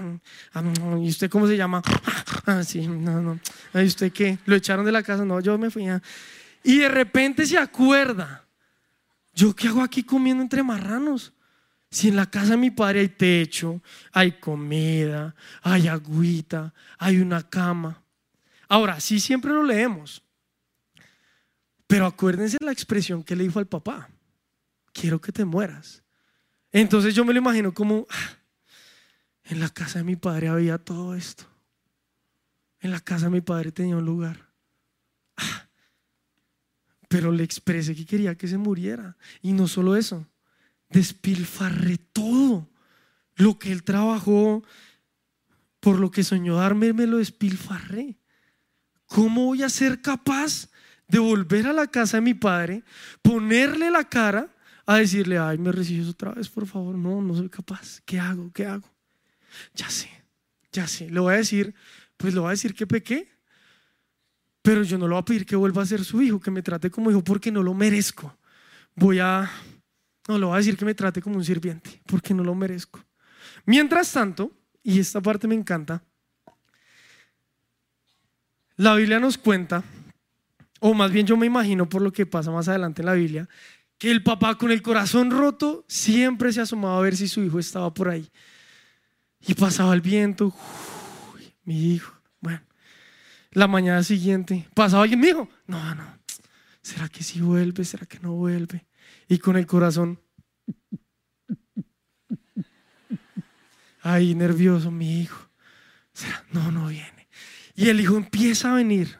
[0.53, 0.63] Ah,
[1.01, 1.81] ¿Y usted cómo se llama?
[2.45, 3.39] Ah, sí, no, no.
[3.73, 4.37] ¿Y usted qué?
[4.45, 5.25] ¿Lo echaron de la casa?
[5.25, 6.01] No, yo me fui a...
[6.63, 8.45] Y de repente se acuerda,
[9.33, 11.33] ¿yo qué hago aquí comiendo entre marranos?
[11.91, 13.81] Si en la casa de mi padre hay techo,
[14.13, 18.01] hay comida, hay agüita, hay una cama.
[18.69, 20.23] Ahora, sí siempre lo leemos.
[21.87, 24.09] Pero acuérdense la expresión que le dijo al papá.
[24.93, 26.01] Quiero que te mueras.
[26.71, 28.37] Entonces yo me lo imagino como, "Ah,
[29.43, 31.43] en la casa de mi padre había todo esto.
[32.79, 34.49] En la casa de mi padre tenía un lugar.
[35.35, 35.67] Ah,
[37.09, 39.17] pero le expresé que quería que se muriera.
[39.41, 40.25] Y no solo eso,
[40.91, 42.69] despilfarré todo.
[43.35, 44.63] Lo que él trabajó,
[45.79, 48.17] por lo que soñó darme, me lo despilfarré.
[49.07, 50.69] ¿Cómo voy a ser capaz
[51.07, 52.83] de volver a la casa de mi padre,
[53.21, 56.95] ponerle la cara a decirle, ay, me recibes otra vez, por favor?
[56.95, 58.01] No, no soy capaz.
[58.05, 58.51] ¿Qué hago?
[58.53, 58.89] ¿Qué hago?
[59.73, 60.09] Ya sé,
[60.71, 61.09] ya sé.
[61.09, 61.73] Le voy a decir,
[62.15, 63.27] pues le voy a decir que pequé,
[64.61, 66.61] pero yo no le voy a pedir que vuelva a ser su hijo, que me
[66.61, 68.37] trate como hijo porque no lo merezco.
[68.95, 69.49] Voy a,
[70.27, 73.03] no le voy a decir que me trate como un sirviente porque no lo merezco.
[73.65, 74.51] Mientras tanto,
[74.83, 76.03] y esta parte me encanta,
[78.75, 79.83] la Biblia nos cuenta,
[80.79, 83.47] o más bien yo me imagino por lo que pasa más adelante en la Biblia,
[83.97, 87.59] que el papá con el corazón roto siempre se asomaba a ver si su hijo
[87.59, 88.27] estaba por ahí.
[89.41, 90.53] Y pasaba el viento,
[91.63, 92.61] mi hijo, bueno,
[93.51, 96.17] la mañana siguiente, pasaba alguien, mi hijo, no, no,
[96.81, 97.85] ¿será que sí vuelve?
[97.85, 98.85] ¿Será que no vuelve?
[99.31, 100.19] Y con el corazón,
[104.01, 105.49] ay, nervioso, mi hijo.
[106.51, 107.29] No, no viene.
[107.73, 109.17] Y el hijo empieza a venir,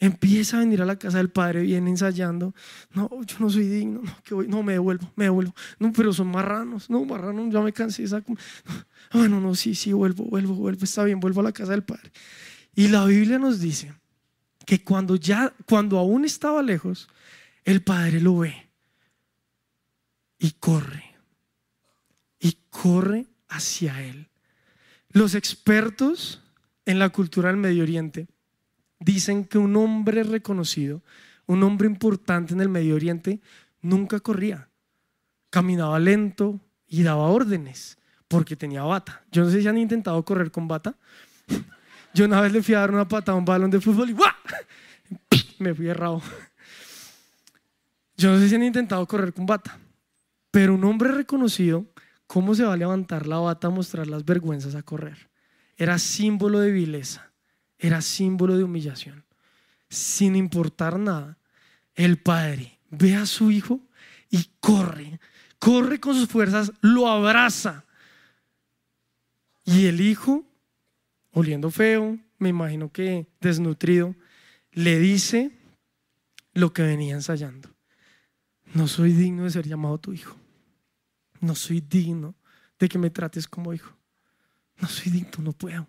[0.00, 2.56] empieza a venir a la casa del padre, viene ensayando.
[2.90, 5.54] No, yo no soy digno, no, que voy, no me devuelvo, me devuelvo.
[5.78, 8.02] No, pero son marranos, no, marranos, ya me cansé.
[8.02, 8.36] esa no,
[9.12, 12.10] Bueno, no, sí, sí, vuelvo, vuelvo, vuelvo, está bien, vuelvo a la casa del padre.
[12.74, 13.94] Y la Biblia nos dice
[14.66, 17.08] que cuando ya, cuando aún estaba lejos,
[17.64, 18.65] el padre lo ve
[20.38, 21.04] y corre,
[22.38, 24.28] y corre hacia él.
[25.10, 26.42] Los expertos
[26.84, 28.28] en la cultura del Medio Oriente
[29.00, 31.02] dicen que un hombre reconocido,
[31.46, 33.40] un hombre importante en el Medio Oriente,
[33.80, 34.68] nunca corría.
[35.50, 39.24] Caminaba lento y daba órdenes porque tenía bata.
[39.30, 40.94] Yo no sé si han intentado correr con bata.
[42.14, 44.12] Yo una vez le fui a dar una patada a un balón de fútbol y
[44.12, 44.32] ¡guau!
[45.58, 46.20] me fui errado.
[48.16, 49.78] Yo no sé si han intentado correr con bata,
[50.56, 51.84] pero un hombre reconocido,
[52.26, 55.28] ¿cómo se va a levantar la bata a mostrar las vergüenzas a correr?
[55.76, 57.30] Era símbolo de vileza,
[57.76, 59.26] era símbolo de humillación.
[59.90, 61.36] Sin importar nada,
[61.94, 63.82] el padre ve a su hijo
[64.30, 65.20] y corre,
[65.58, 67.84] corre con sus fuerzas, lo abraza.
[69.66, 70.42] Y el hijo,
[71.32, 74.14] oliendo feo, me imagino que desnutrido,
[74.72, 75.50] le dice
[76.54, 77.68] lo que venía ensayando.
[78.72, 80.34] No soy digno de ser llamado tu hijo.
[81.40, 82.34] No soy digno
[82.78, 83.96] de que me trates como hijo.
[84.78, 85.88] No soy digno, no puedo.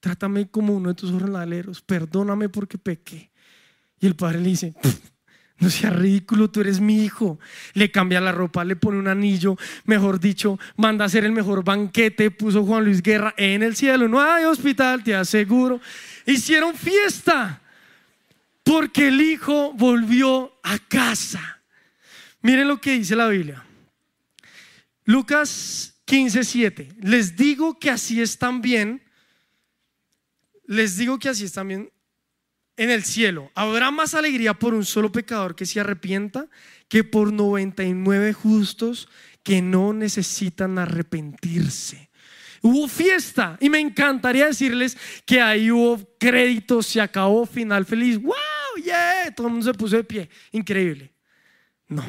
[0.00, 3.32] trátame como uno de tus jornaleros, perdóname porque pequé.
[3.98, 4.74] Y el padre le dice,
[5.58, 7.38] no seas ridículo, tú eres mi hijo.
[7.72, 11.64] Le cambia la ropa, le pone un anillo, mejor dicho, manda a hacer el mejor
[11.64, 14.06] banquete, puso Juan Luis Guerra en el cielo.
[14.06, 15.80] No hay hospital, te aseguro.
[16.26, 17.62] Hicieron fiesta
[18.62, 21.62] porque el hijo volvió a casa.
[22.42, 23.65] Miren lo que dice la Biblia.
[25.06, 26.88] Lucas 15, 7.
[27.00, 29.02] Les digo que así es también.
[30.66, 31.90] Les digo que así es también
[32.76, 33.50] en el cielo.
[33.54, 36.48] Habrá más alegría por un solo pecador que se arrepienta
[36.88, 39.08] que por 99 justos
[39.44, 42.10] que no necesitan arrepentirse.
[42.62, 48.20] Hubo fiesta y me encantaría decirles que ahí hubo crédito, se acabó, final feliz.
[48.20, 48.34] ¡Wow!
[48.84, 49.32] ¡Yeah!
[49.36, 50.28] Todo el mundo se puso de pie.
[50.50, 51.12] Increíble.
[51.86, 52.04] No.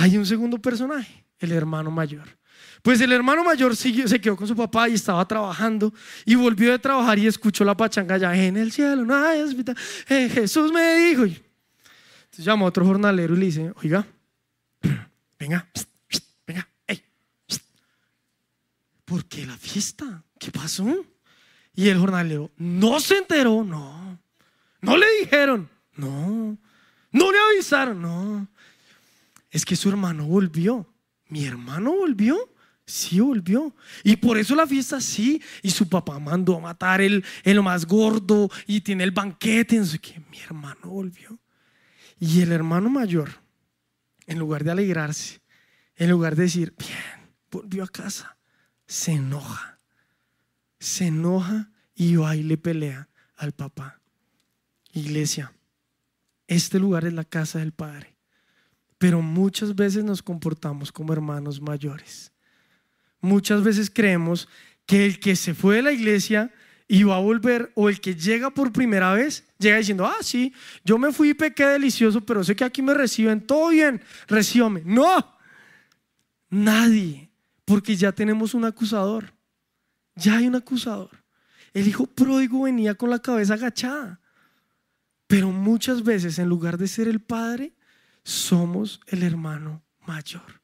[0.00, 2.38] Hay un segundo personaje, el hermano mayor.
[2.82, 5.92] Pues el hermano mayor se quedó con su papá y estaba trabajando
[6.24, 9.76] y volvió de trabajar y escuchó la pachanga ya en el cielo, no hay hospital.
[10.08, 11.26] Eh, Jesús me dijo.
[11.26, 14.06] Y Entonces llamó a otro jornalero y le dice, oiga,
[15.38, 15.68] venga,
[16.46, 17.02] venga, ey,
[17.48, 17.64] pst.
[19.04, 20.22] ¿por qué la fiesta?
[20.38, 20.86] ¿Qué pasó?
[21.74, 24.20] Y el jornalero no se enteró, no.
[24.80, 26.56] No le dijeron, no.
[27.10, 28.48] No le avisaron, no.
[29.50, 30.92] Es que su hermano volvió.
[31.28, 32.36] Mi hermano volvió.
[32.86, 33.74] Sí volvió.
[34.02, 35.42] Y por eso la fiesta sí.
[35.62, 39.76] Y su papá mandó a matar el, el más gordo y tiene el banquete.
[39.76, 40.20] No sé qué.
[40.30, 41.38] Mi hermano volvió.
[42.18, 43.30] Y el hermano mayor,
[44.26, 45.40] en lugar de alegrarse,
[45.94, 48.36] en lugar de decir, bien, volvió a casa,
[48.86, 49.78] se enoja.
[50.80, 54.00] Se enoja y va y le pelea al papá.
[54.92, 55.52] Iglesia,
[56.46, 58.17] este lugar es la casa del Padre.
[58.98, 62.32] Pero muchas veces nos comportamos como hermanos mayores.
[63.20, 64.48] Muchas veces creemos
[64.86, 66.52] que el que se fue de la iglesia
[66.88, 70.54] y va a volver, o el que llega por primera vez, llega diciendo, ah, sí,
[70.84, 74.82] yo me fui y pequé delicioso, pero sé que aquí me reciben, todo bien, recíbame.
[74.86, 75.36] No,
[76.48, 77.30] nadie,
[77.66, 79.34] porque ya tenemos un acusador.
[80.14, 81.10] Ya hay un acusador.
[81.74, 84.20] El hijo pródigo venía con la cabeza agachada.
[85.26, 87.74] Pero muchas veces, en lugar de ser el padre,
[88.28, 90.60] somos el hermano mayor.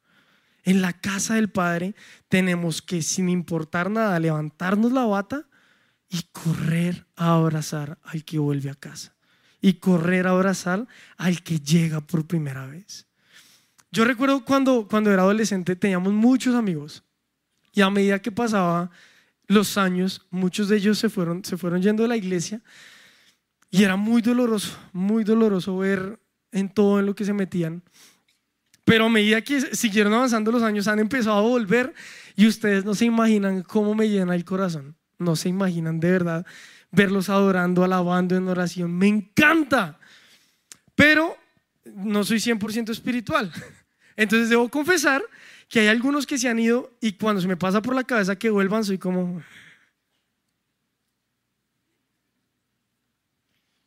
[0.64, 1.94] En la casa del Padre
[2.28, 5.48] tenemos que, sin importar nada, levantarnos la bata
[6.10, 9.14] y correr a abrazar al que vuelve a casa.
[9.62, 13.06] Y correr a abrazar al que llega por primera vez.
[13.90, 17.02] Yo recuerdo cuando, cuando era adolescente teníamos muchos amigos.
[17.72, 18.90] Y a medida que pasaba
[19.46, 22.60] los años, muchos de ellos se fueron, se fueron yendo de la iglesia.
[23.70, 26.20] Y era muy doloroso, muy doloroso ver
[26.54, 27.82] en todo en lo que se metían.
[28.84, 31.94] Pero a medida que siguieron avanzando los años, han empezado a volver
[32.36, 34.96] y ustedes no se imaginan cómo me llena el corazón.
[35.18, 36.46] No se imaginan de verdad
[36.90, 38.96] verlos adorando, alabando en oración.
[38.96, 39.98] Me encanta.
[40.94, 41.36] Pero
[41.94, 43.52] no soy 100% espiritual.
[44.16, 45.22] Entonces debo confesar
[45.68, 48.36] que hay algunos que se han ido y cuando se me pasa por la cabeza
[48.36, 49.42] que vuelvan, soy como...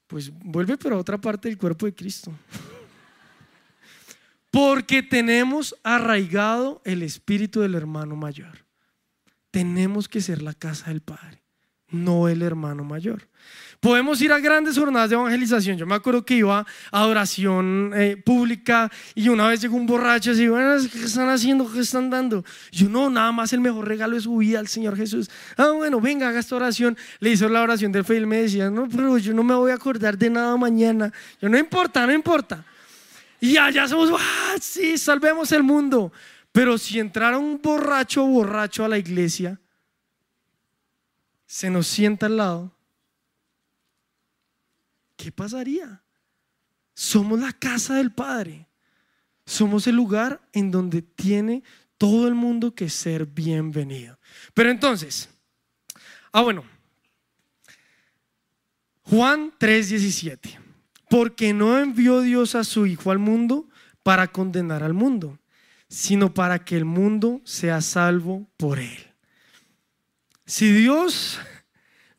[0.08, 2.32] Pues vuelve pero a otra parte del cuerpo de Cristo.
[4.52, 8.66] Porque tenemos arraigado el espíritu del hermano mayor.
[9.52, 11.44] Tenemos que ser la casa del Padre,
[11.90, 13.28] no el hermano mayor.
[13.80, 15.78] Podemos ir a grandes jornadas de evangelización.
[15.78, 20.32] Yo me acuerdo que iba a adoración eh, pública y una vez llegó un borracho
[20.34, 21.72] y bueno, ¿qué están haciendo?
[21.72, 22.44] ¿Qué están dando?
[22.72, 25.30] Yo no, nada más el mejor regalo de su vida al Señor Jesús.
[25.56, 26.98] Ah, bueno, venga, haga esta oración.
[27.20, 29.54] Le hizo la oración del fe y él me decía, no, pero yo no me
[29.54, 31.14] voy a acordar de nada mañana.
[31.40, 32.66] Yo no importa, no importa.
[33.40, 36.12] Y allá somos, ¡ah, sí, salvemos el mundo!
[36.52, 39.60] Pero si entrara un borracho borracho a la iglesia,
[41.46, 42.77] se nos sienta al lado,
[45.18, 46.02] ¿qué pasaría?
[46.94, 48.68] Somos la casa del Padre.
[49.46, 51.64] Somos el lugar en donde tiene
[51.98, 54.18] todo el mundo que ser bienvenido.
[54.54, 55.30] Pero entonces,
[56.32, 56.64] ah bueno,
[59.04, 60.60] Juan 3:17
[61.10, 63.68] porque no envió Dios a su Hijo al mundo
[64.04, 65.40] para condenar al mundo,
[65.88, 69.08] sino para que el mundo sea salvo por él.
[70.46, 71.40] Si Dios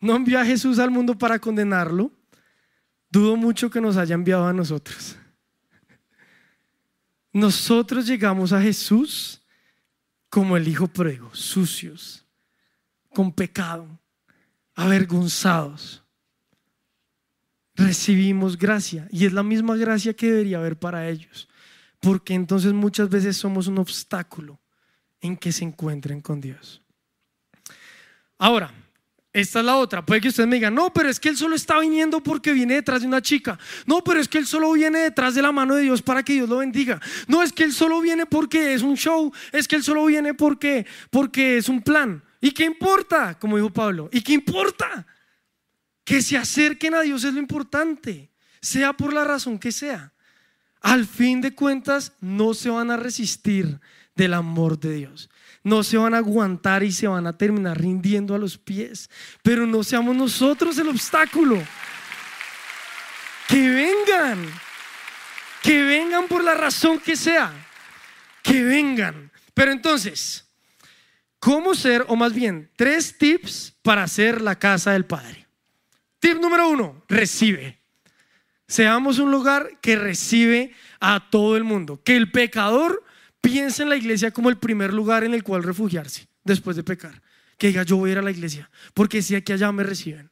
[0.01, 2.13] no envió a Jesús al mundo para condenarlo,
[3.11, 5.17] dudo mucho que nos haya enviado a nosotros.
[7.33, 9.43] Nosotros llegamos a Jesús
[10.29, 12.27] como el Hijo pródigo, sucios,
[13.11, 14.01] con pecado,
[14.75, 16.03] avergonzados
[17.79, 21.49] recibimos gracia y es la misma gracia que debería haber para ellos,
[22.01, 24.61] porque entonces muchas veces somos un obstáculo
[25.21, 26.83] en que se encuentren con Dios.
[28.37, 28.73] Ahora,
[29.33, 30.05] Esta es la otra.
[30.05, 32.75] Puede que ustedes me digan, no, pero es que él solo está viniendo porque viene
[32.75, 33.59] detrás de una chica.
[33.87, 36.33] No, pero es que él solo viene detrás de la mano de Dios para que
[36.33, 37.01] Dios lo bendiga.
[37.27, 39.33] No, es que él solo viene porque es un show.
[39.53, 42.23] Es que él solo viene porque, porque es un plan.
[42.41, 43.39] ¿Y qué importa?
[43.39, 44.09] Como dijo Pablo.
[44.13, 45.07] ¿Y qué importa?
[46.05, 48.31] Que se acerquen a Dios es lo importante.
[48.63, 50.15] Sea por la razón que sea.
[50.81, 53.79] Al fin de cuentas, no se van a resistir
[54.19, 55.31] del amor de Dios
[55.63, 59.11] no se van a aguantar y se van a terminar rindiendo a los pies.
[59.43, 61.63] Pero no seamos nosotros el obstáculo.
[63.49, 64.47] Que vengan.
[65.63, 67.53] Que vengan por la razón que sea.
[68.43, 69.31] Que vengan.
[69.55, 70.47] Pero entonces,
[71.39, 75.47] ¿cómo ser, o más bien, tres tips para hacer la casa del Padre?
[76.21, 77.79] Tip número uno, recibe.
[78.67, 82.01] Seamos un lugar que recibe a todo el mundo.
[82.03, 83.03] Que el pecador
[83.41, 87.23] piensa en la iglesia como el primer lugar en el cual refugiarse después de pecar.
[87.57, 90.31] Que diga, yo voy a ir a la iglesia, porque sea que allá me reciben.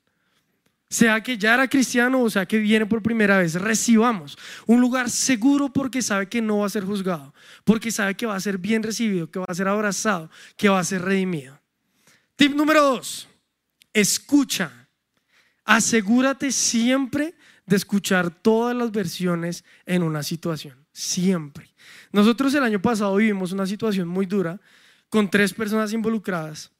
[0.88, 5.10] Sea que ya era cristiano o sea que viene por primera vez, recibamos un lugar
[5.10, 7.34] seguro porque sabe que no va a ser juzgado,
[7.64, 10.78] porque sabe que va a ser bien recibido, que va a ser abrazado, que va
[10.78, 11.60] a ser redimido.
[12.36, 13.28] Tip número dos,
[13.92, 14.88] escucha.
[15.64, 17.34] Asegúrate siempre
[17.66, 21.68] de escuchar todas las versiones en una situación, siempre.
[22.12, 24.60] Nosotros el año pasado vivimos una situación muy dura
[25.08, 26.70] con tres personas involucradas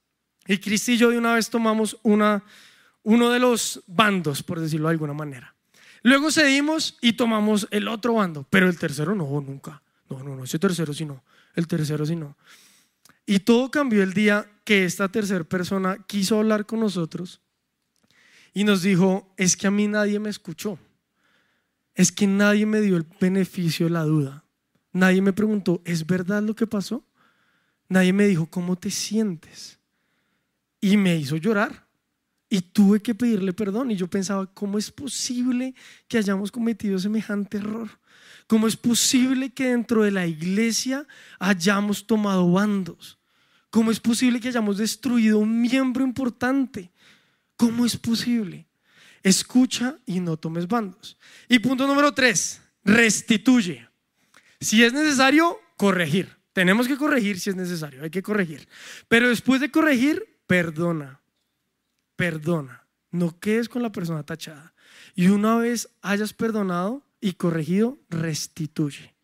[0.47, 2.45] y Cristi y yo de una vez tomamos una,
[3.03, 5.55] uno de los bandos, por decirlo de alguna manera.
[6.03, 9.83] Luego cedimos y tomamos el otro bando, pero el tercero no, nunca.
[10.09, 11.25] No, no, no, ese tercero sí no,
[11.55, 12.37] el tercero sí no.
[13.27, 17.41] Y todo cambió el día que esta tercera persona quiso hablar con nosotros
[18.55, 20.79] y nos dijo, es que a mí nadie me escuchó,
[21.95, 24.45] es que nadie me dio el beneficio de la duda.
[24.97, 27.05] Nadie me preguntó, ¿es verdad lo que pasó?
[27.87, 29.79] Nadie me dijo, ¿cómo te sientes?
[30.81, 31.87] Y me hizo llorar.
[32.49, 33.91] Y tuve que pedirle perdón.
[33.91, 35.75] Y yo pensaba, ¿cómo es posible
[36.09, 37.91] que hayamos cometido semejante error?
[38.47, 41.07] ¿Cómo es posible que dentro de la iglesia
[41.39, 43.19] hayamos tomado bandos?
[43.69, 46.91] ¿Cómo es posible que hayamos destruido un miembro importante?
[47.59, 48.67] ¿Cómo es posible?
[49.23, 51.19] Escucha y no tomes bandos.
[51.51, 53.87] Y punto número tres, restituye.
[54.61, 56.37] Si es necesario, corregir.
[56.53, 58.67] Tenemos que corregir si es necesario, hay que corregir.
[59.09, 61.21] Pero después de corregir, perdona.
[62.17, 62.87] Perdona.
[63.11, 64.73] No quedes con la persona tachada.
[65.15, 69.15] Y una vez hayas perdonado y corregido, restituye.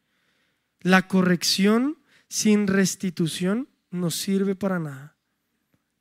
[0.80, 5.16] La corrección sin restitución no sirve para nada.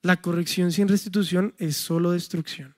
[0.01, 2.75] La corrección sin restitución es solo destrucción.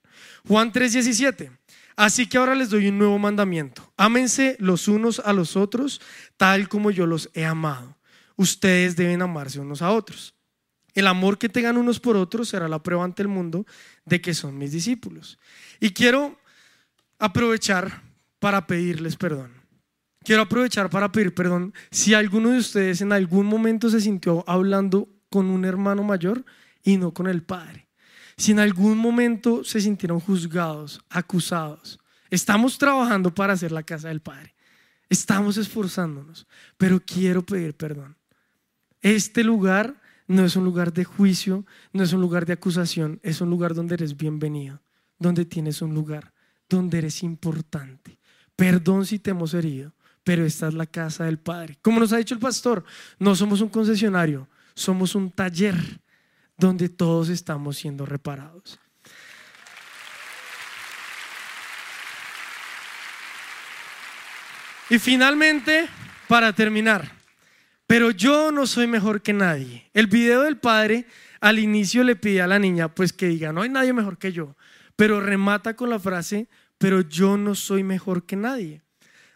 [0.48, 1.52] Juan 3:17.
[1.96, 3.94] Así que ahora les doy un nuevo mandamiento.
[3.98, 6.02] Ámense los unos a los otros
[6.38, 7.98] tal como yo los he amado.
[8.36, 10.34] Ustedes deben amarse unos a otros.
[10.94, 13.66] El amor que tengan unos por otros será la prueba ante el mundo
[14.06, 15.40] de que son mis discípulos.
[15.80, 16.38] Y quiero
[17.20, 18.02] aprovechar
[18.40, 19.52] para pedirles perdón.
[20.24, 25.10] Quiero aprovechar para pedir perdón si alguno de ustedes en algún momento se sintió hablando
[25.30, 26.46] con un hermano mayor
[26.84, 27.84] y no con el Padre
[28.38, 34.22] si en algún momento se sintieron juzgados, acusados, estamos trabajando para hacer la casa del
[34.22, 34.56] Padre.
[35.10, 38.18] Estamos esforzándonos, pero quiero pedir perdón.
[39.02, 43.42] Este lugar no es un lugar de juicio, no es un lugar de acusación, es
[43.42, 44.82] un lugar donde eres bienvenido,
[45.20, 46.34] donde tienes un lugar,
[46.70, 48.20] donde eres importante.
[48.56, 51.78] Perdón si te hemos herido, pero esta es la casa del Padre.
[51.82, 52.84] Como nos ha dicho el pastor,
[53.20, 56.02] no somos un concesionario, somos un taller
[56.58, 58.80] donde todos estamos siendo reparados.
[64.90, 65.88] Y finalmente,
[66.28, 67.12] para terminar,
[67.88, 69.90] pero yo no soy mejor que nadie.
[69.94, 71.06] El video del padre
[71.40, 74.32] al inicio le pide a la niña pues que diga, no hay nadie mejor que
[74.32, 74.56] yo,
[74.96, 76.48] pero remata con la frase,
[76.78, 78.82] pero yo no soy mejor que nadie.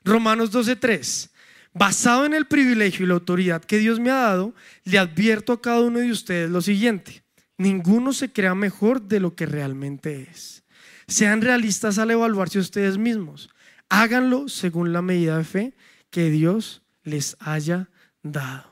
[0.03, 1.31] Romanos 12:3.
[1.77, 5.61] Basado en el privilegio y la autoridad que Dios me ha dado, le advierto a
[5.61, 7.23] cada uno de ustedes lo siguiente.
[7.57, 10.63] Ninguno se crea mejor de lo que realmente es.
[11.07, 13.49] Sean realistas al evaluarse ustedes mismos.
[13.89, 15.73] Háganlo según la medida de fe
[16.09, 17.89] que Dios les haya
[18.23, 18.69] dado.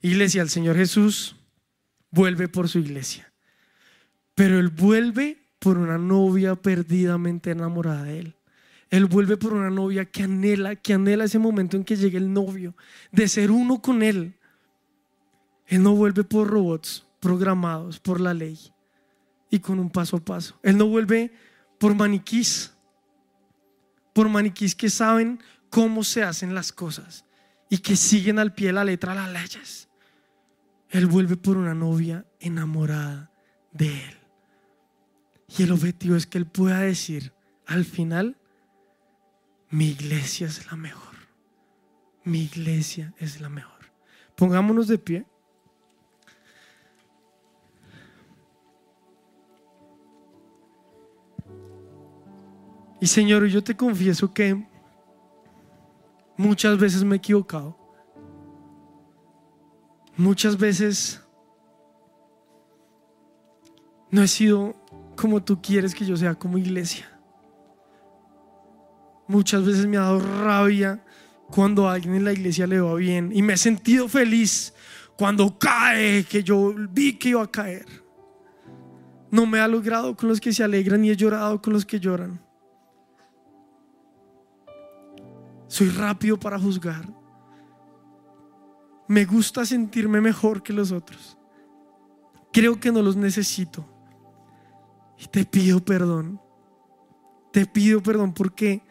[0.00, 1.36] Iglesia, el Señor Jesús
[2.10, 3.32] vuelve por su iglesia.
[4.34, 8.36] Pero Él vuelve por una novia perdidamente enamorada de Él.
[8.90, 12.32] Él vuelve por una novia que anhela, que anhela ese momento en que llegue el
[12.32, 12.76] novio,
[13.10, 14.34] de ser uno con Él.
[15.66, 18.58] Él no vuelve por robots programados por la ley
[19.50, 20.58] y con un paso a paso.
[20.62, 21.32] Él no vuelve
[21.78, 22.72] por maniquís,
[24.12, 27.24] por maniquís que saben cómo se hacen las cosas
[27.68, 29.88] y que siguen al pie de la letra las leyes.
[30.90, 33.32] Él vuelve por una novia enamorada
[33.72, 34.16] de Él.
[35.58, 37.32] Y el objetivo es que Él pueda decir
[37.66, 38.36] al final,
[39.76, 41.14] mi iglesia es la mejor.
[42.24, 43.92] Mi iglesia es la mejor.
[44.34, 45.26] Pongámonos de pie.
[53.02, 54.66] Y Señor, yo te confieso que
[56.38, 57.76] muchas veces me he equivocado.
[60.16, 61.22] Muchas veces
[64.10, 64.72] no he sido
[65.16, 67.15] como tú quieres que yo sea como iglesia.
[69.28, 71.04] Muchas veces me ha dado rabia
[71.50, 74.72] cuando a alguien en la iglesia le va bien y me he sentido feliz
[75.16, 77.86] cuando cae, que yo vi que iba a caer.
[79.30, 81.98] No me ha logrado con los que se alegran y he llorado con los que
[81.98, 82.40] lloran.
[85.66, 87.06] Soy rápido para juzgar.
[89.08, 91.38] Me gusta sentirme mejor que los otros.
[92.52, 93.86] Creo que no los necesito.
[95.18, 96.40] Y te pido perdón.
[97.52, 98.82] Te pido perdón porque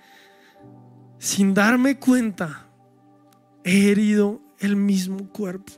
[1.18, 2.68] sin darme cuenta
[3.64, 5.74] he herido el mismo cuerpo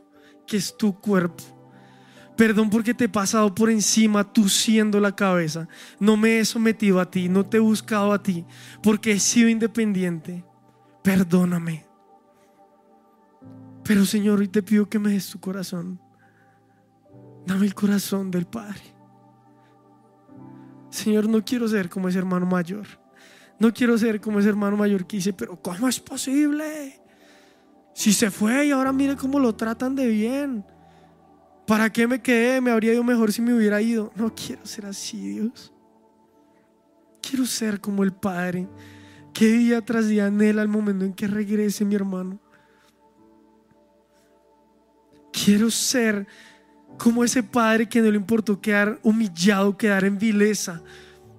[0.48, 1.44] que es tu cuerpo.
[2.36, 5.68] Perdón porque te he pasado por encima tú siendo la cabeza.
[6.00, 8.46] No me he sometido a ti, no te he buscado a ti,
[8.82, 10.46] porque he sido independiente.
[11.04, 11.86] Perdóname.
[13.84, 16.00] Pero Señor, hoy te pido que me des tu corazón.
[17.46, 18.82] Dame el corazón del Padre.
[20.90, 22.86] Señor, no quiero ser como ese hermano mayor.
[23.60, 27.02] No quiero ser como ese hermano mayor que dice, pero ¿cómo es posible?
[27.94, 30.66] Si se fue y ahora mire cómo lo tratan de bien.
[31.66, 32.62] ¿Para qué me quedé?
[32.62, 34.12] Me habría ido mejor si me hubiera ido.
[34.16, 35.74] No quiero ser así, Dios.
[37.22, 38.70] Quiero ser como el Padre,
[39.34, 42.40] que día tras día anhela el momento en que regrese mi hermano.
[45.34, 46.28] Quiero ser
[46.98, 50.82] como ese padre que no le importó quedar humillado, quedar en vileza,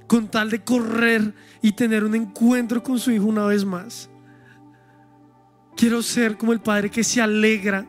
[0.06, 4.08] con tal de correr y tener un encuentro con su hijo una vez más.
[5.76, 7.86] Quiero ser como el padre que se alegra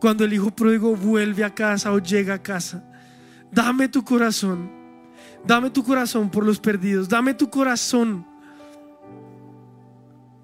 [0.00, 2.82] cuando el hijo pródigo vuelve a casa o llega a casa.
[3.50, 4.70] Dame tu corazón.
[5.46, 7.08] Dame tu corazón por los perdidos.
[7.08, 8.26] Dame tu corazón.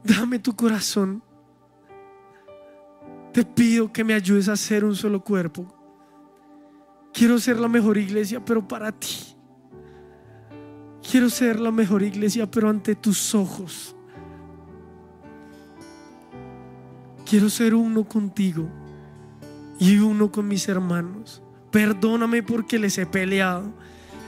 [0.05, 1.23] Dame tu corazón.
[3.33, 5.67] Te pido que me ayudes a ser un solo cuerpo.
[7.13, 9.32] Quiero ser la mejor iglesia, pero para ti.
[11.09, 13.95] Quiero ser la mejor iglesia, pero ante tus ojos.
[17.29, 18.69] Quiero ser uno contigo
[19.79, 21.43] y uno con mis hermanos.
[21.71, 23.73] Perdóname porque les he peleado.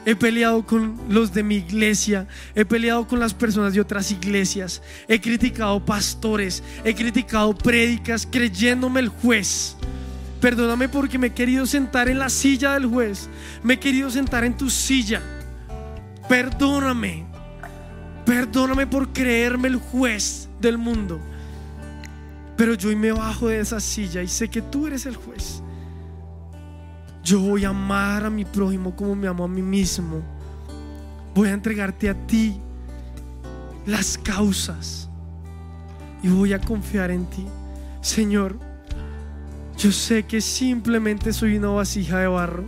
[0.07, 4.83] He peleado con los de mi iglesia, he peleado con las personas de otras iglesias,
[5.09, 9.77] he criticado pastores, he criticado prédicas creyéndome el juez.
[10.43, 13.31] Perdóname porque me he querido sentar en la silla del juez,
[13.63, 15.23] me he querido sentar en tu silla.
[16.29, 17.27] Perdóname,
[18.25, 21.21] perdóname por creerme el juez del mundo.
[22.57, 25.63] Pero yo hoy me bajo de esa silla y sé que tú eres el juez.
[27.23, 30.23] Yo voy a amar a mi prójimo como me amo a mí mismo.
[31.35, 32.61] Voy a entregarte a ti
[33.87, 35.09] las causas
[36.23, 37.47] y voy a confiar en ti.
[38.01, 38.59] Señor,
[39.77, 42.65] yo sé que simplemente soy una vasija de barro.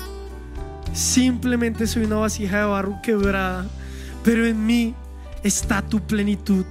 [0.96, 3.66] Simplemente soy una vasija de barro quebrada.
[4.24, 4.94] Pero en mí
[5.42, 6.64] está tu plenitud.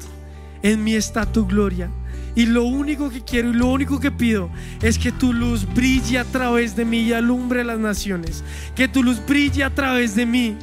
[0.63, 1.91] En mí está tu gloria.
[2.33, 4.49] Y lo único que quiero y lo único que pido
[4.81, 8.43] es que tu luz brille a través de mí y alumbre las naciones.
[8.75, 10.57] Que tu luz brille a través de mí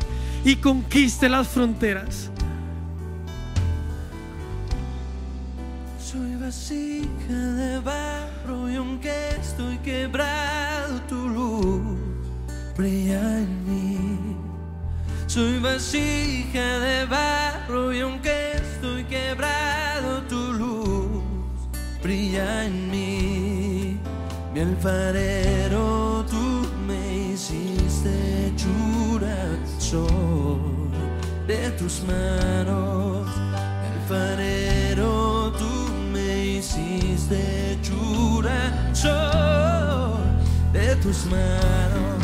[0.45, 2.31] y conquiste las fronteras.
[6.03, 12.12] Soy vasija de barro y aunque estoy quebrado, tu luz
[12.77, 14.37] brilla en mí.
[15.27, 21.23] Soy vasija de barro y aunque estoy quebrado, tu luz
[22.03, 23.99] brilla en mí.
[24.53, 29.37] Mi alfarero, tú me hiciste hechura,
[29.79, 30.93] soy
[31.47, 33.27] de tus manos.
[33.81, 38.93] Mi alfarero, tú me hiciste hechura,
[40.73, 42.22] de tus manos.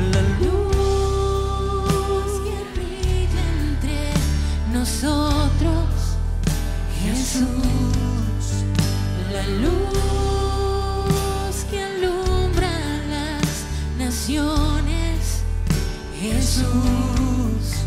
[0.00, 3.98] La luz que brilla entre
[4.72, 5.88] nosotros,
[7.02, 8.64] Jesús,
[9.30, 9.94] la luz
[11.70, 12.72] que alumbra
[13.08, 13.48] las
[13.98, 15.42] naciones,
[16.18, 17.84] Jesús,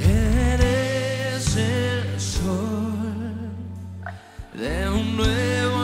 [0.00, 3.50] Eres el sol
[4.54, 5.83] de un nuevo